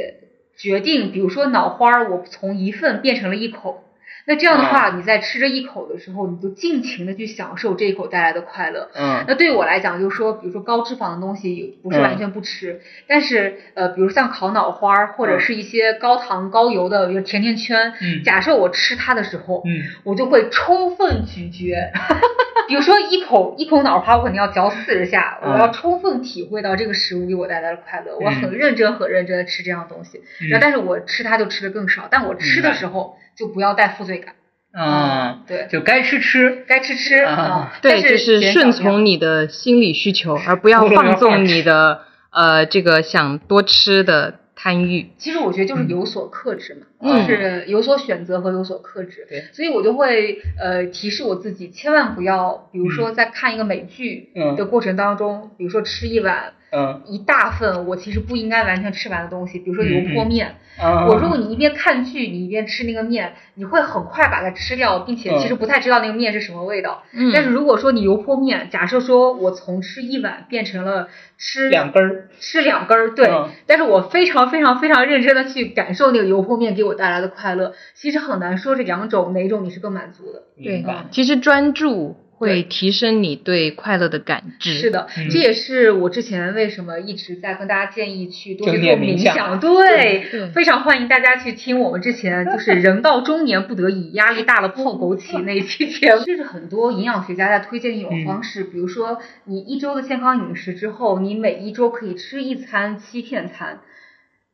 [0.56, 3.82] 决定，比如说脑花，我从一份变成了一口，
[4.28, 8.90] 那这样的话，嗯、你在吃这一口的时候，你就尽情的去享受这一口带来的快乐。
[8.94, 21.90] 嗯，那对我来讲，就是说，比如说高脂肪的东西不是完全不吃，嗯、但是呃，比如像烤脑花或者是一些高糖高油的，比如甜甜圈，嗯，假设我吃它的时候，嗯，我就会充分咀嚼。
[22.68, 30.20] 比如说一口一口脑花，我肯定要嚼四十下，嗯、我要充分体会到这个食物给我带来的快乐，嗯、我很认真很认真的吃这样东西。
[30.50, 34.34] 然后，但是我吃它就吃的更少，但我吃的时候就不要带负罪感。
[34.72, 37.72] 嗯，对，就该吃吃，该吃吃啊。
[37.80, 45.10] 对，就是顺从你的心理需求，而不要放纵你的呃这个想多吃的贪欲。
[45.16, 49.26] 其实我觉得就是有所克制嘛，嗯、就是有所选择和有所克制。
[49.28, 56.52] 对，所以我就会呃提示我自己，千万不要，比如嗯说在看一个美剧的过程当中，比如说吃一碗。
[56.70, 60.56] 嗯，一大份我其实不应该完全吃完的东西，比如说油泼面。
[60.78, 67.04] 嗯、我如果你一边看剧，你一边吃那个面，你会很快把它吃掉，并且其实不太知道那个面是什么味道。
[67.14, 67.30] 嗯。
[67.32, 73.26] 但是如果说你油泼面，假设说我从吃一碗变成了吃两根儿，吃两根儿，对。
[73.26, 80.42] 嗯、但是我非常非常非常认真的去感受那个油泼面给我带来的快乐，其实很难说这两种哪种你是更满足的。
[80.56, 81.06] 明白。
[81.10, 84.74] 其实专注会提升你对快乐的感知。
[84.74, 89.58] 是的，嗯这也是我之前为什么一直在跟大家建议去多去做冥想。
[89.58, 96.22] 对，对非常欢迎大家去听我们之前就是人到中年不得已，压力大了泡枸杞那一期节目。
[96.24, 103.80] 就是很多营养学家在推荐一种方式，比如说你一周的健康饮食之后，你每一周可以吃一餐欺骗餐。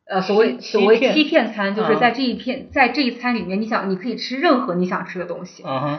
[0.07, 5.63] 呃，所谓所谓欺骗餐，就是啊在这一片，在这一餐里面，你想你可以吃任何你想吃的东西。
[5.65, 5.97] 嗯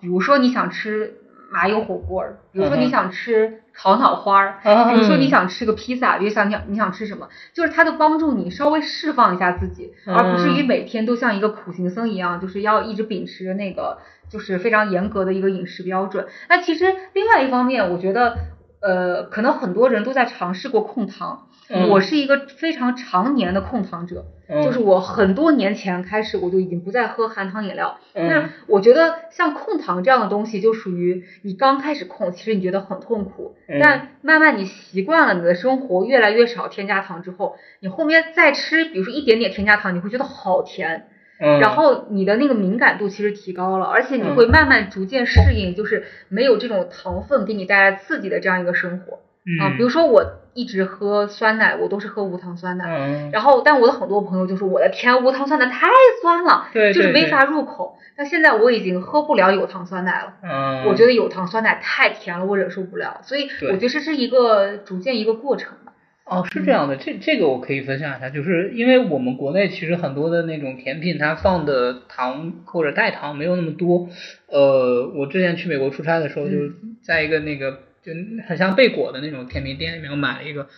[0.00, 1.18] 比如说你想吃
[1.50, 4.52] 麻油火锅儿，比如说你想吃烤脑花
[4.92, 13.98] 比如说你嗯想吃个披萨，比如想你想你想吃什么，就是它都帮助你稍微释放一下自己，而不至于嗯每天都像一个苦行僧一样，就是要一直秉持着那个
[14.30, 16.26] 就是非常严格的一个饮食标准。
[16.48, 18.38] 那其实另外一方面，我觉得。
[18.84, 21.88] 呃，可能很多人都在尝试过控糖，嗯。
[21.88, 24.62] 我是一个非常常年的控糖者，嗯。
[24.62, 28.26] 就是我很多年前开始我就已经不再喝含糖饮料，嗯。
[28.28, 33.78] 那我觉得像控糖这样的东西，就属于你刚开始控，其实你觉得很痛苦，嗯。
[33.80, 41.08] 但慢慢你习惯了，你的生活越来越少添加糖之后，你后面再吃，比如说一点点添加糖，你会觉得好甜，
[41.40, 41.58] 嗯。
[41.60, 44.36] 然后你的那个敏感度其实提高了，而且你嗯。
[44.36, 49.14] 会慢慢逐渐适应，就是没有这种糖分给你带来刺激的这样一个生活。
[49.60, 49.72] 啊。
[49.72, 55.88] 嗯比如说我一直喝酸奶，我都是喝无糖酸奶，嗯，然后，但我的很多朋友就说我的天，无糖酸奶太
[56.20, 57.96] 酸了，对对对就是没法入口。
[58.14, 63.20] 但现在我已经喝不了有糖酸奶了，嗯，我觉得有糖酸奶太甜了，我忍受不了。
[63.22, 65.92] 所以我觉得这是一个逐渐一个过程吧。
[66.24, 74.08] 哦，是这样的，这这个我可以分享一下，就是因为我们国内其实很多的那种甜品，它放的糖或者代糖没有那么多。
[74.46, 76.72] 呃，我之前去美国出差的时候，就是
[77.02, 78.12] 在一个那个就
[78.46, 80.68] 很像贝果的那种甜品店里面，我买了一个，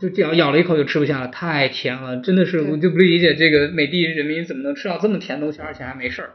[0.00, 6.30] 就这样咬了一口就吃不下了，太甜了，真的是我就不理解这个美的人民怎么能吃到这么甜的东西，而且还没事儿。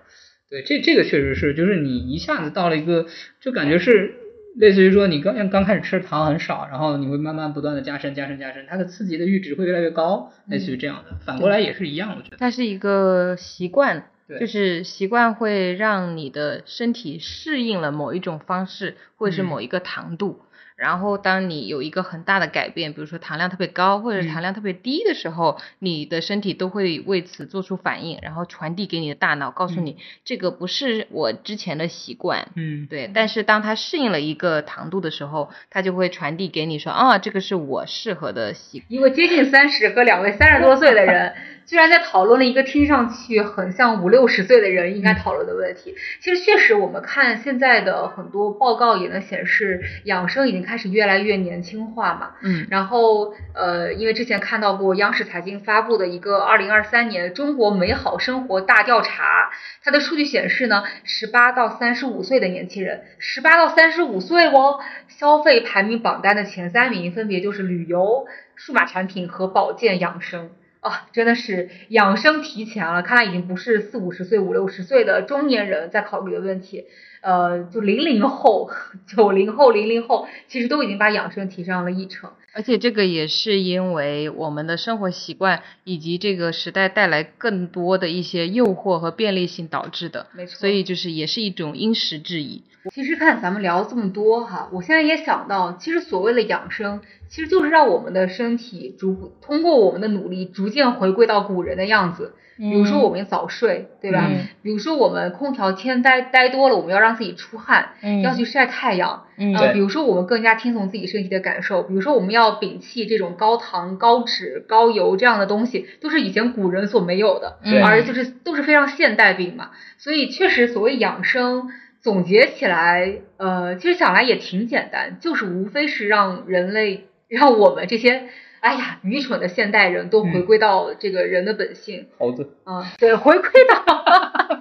[0.49, 3.07] 对，这这个确实是，就是你一下子到了一个，
[3.41, 4.13] 就感觉是
[4.57, 11.17] 类似于说你刚刚开始吃糖很少，然后你会慢慢不断的加深加深加深，它的刺激的阈值会越来越高，类似于这样的。
[11.25, 12.38] 反过来也是一样，我觉得。
[12.38, 14.39] 它是一个习惯，对。
[14.39, 19.45] 就是习惯会让你的身体适应了某一种方式，或者是嗯。
[19.45, 20.41] 某一个糖度。
[20.78, 29.86] 然后，当你有一个很大的改变，比如说糖量特别高或者糖量特别低的时候，你的身体都会为此做出反应，然后传递给你的大脑，告诉嗯。
[29.86, 32.49] 你、这个不是我之前的习惯。
[32.55, 38.88] 嗯，对，但是当它适应了一个糖度的时候，它就会传递给你说，啊，这个是我适合的习惯。
[38.89, 41.34] 一个接近三十和两位三十多岁的人，
[41.66, 45.95] 居然在讨论了一个听上去很像五六十岁的人应该讨论的问题。
[46.22, 52.32] 其实确实，我们看现在的很多报告也能显示，养生已经开始越来越年轻化嘛。
[52.41, 59.49] 嗯然后呃，因为之前看到过央视财经发布的一个二零二三年中国美好生活大调查，
[59.84, 70.51] 它的数据显示呢，十八到三十五岁的年轻人，十八到三十五岁哦，消费排名榜单的前三名分别就是旅游、数码产品和保健养生。
[70.86, 76.86] 啊，真的是养生提前了，看来已经不是四五十岁、五六十岁的中年人在考虑的问题。
[77.26, 78.69] 呃，就零零后、
[79.07, 82.30] 九零后、零零后，其实都已经把养生提上了议程。
[82.53, 92.61] 而且这个也是因为我们的生活习惯以及这个时代带来更多的一些诱惑和便利性导致的，没错所以就是也是一种因时制宜。
[92.93, 102.36] 其实看咱们聊这么多哈，我现在也想到，其实所谓的养生，其实就是让我们的身体逐步通过我们的努力，逐渐回归到古人的样子。
[102.58, 104.28] 比如说我们早睡，对吧？
[104.30, 109.26] 嗯比如说我们空调天待待多了，我们要让自己出汗，嗯要去晒太阳。
[109.38, 119.72] 嗯呃，比如说我们更加听从自己身体的感受，比如说我们要摒弃这种高糖、高脂、高油这样的东西，都是以前古人所没有的，对而就是都是非常现代病嘛。
[119.97, 128.30] 所以确实，所谓养生，总结起来，呃，其实想来也挺简单，就是无非是让人类，让我们这些。
[128.66, 134.03] 哎呀，愚蠢的现代人都回归到这个人的本性，猴子，啊，对，回归到，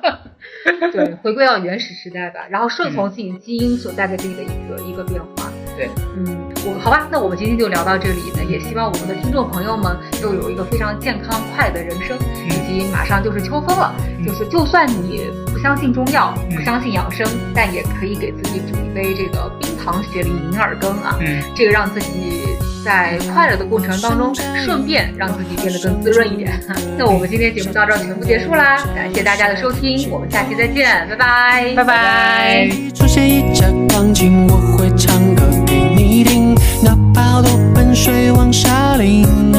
[0.93, 5.51] 对，回归到原始时代吧，然后顺从自己基因所带给自己的一个一个变化。
[5.75, 12.15] 对，嗯，我好吧，那我们今天就聊到这里呢，也希望我们的听众朋友们都有一个非常健康快乐的人生，
[12.45, 22.43] 以及马上就是秋风了，就是就算你不相信中药，不相信养生，但也可以给自己煮一杯这个冰糖雪梨银耳羹啊，嗯，这个让自己
[22.85, 24.35] 在快乐的过程当中，
[24.65, 26.53] 顺便让自己变得更滋润一点。
[26.99, 32.69] 那我们今天节目到这儿全部结束啦，感谢大家的收听，我们下期再见，拜拜，拜拜。
[32.95, 37.51] 出现一架钢琴，我会唱歌给你听，哪怕多
[37.95, 38.51] 水往
[38.99, 39.25] 淋
[39.55, 39.59] 啊。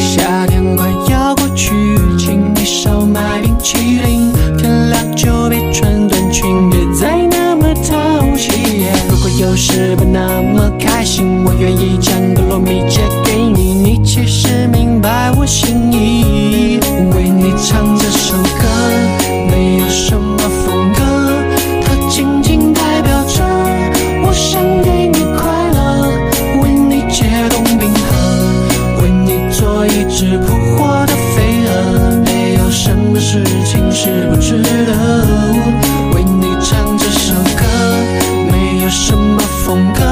[0.00, 1.70] 夏天快要过去，
[2.18, 4.32] 请你少买冰淇淋。
[9.52, 13.74] 有是不那么开心，我愿意将格洛米借给你。
[13.74, 16.80] 你其实明白我心意，
[17.14, 18.64] 为你唱这首歌，
[19.50, 21.02] 没有什么风格，
[21.84, 23.44] 它仅仅代表着
[24.24, 26.08] 我想给你快乐，
[26.62, 32.22] 为你解冻冰河，为你做一只扑火的飞蛾。
[32.24, 35.26] 没有什么事情是不值得，
[36.14, 37.66] 为你唱这首歌，
[38.50, 39.21] 没有什么。
[39.72, 40.11] 공감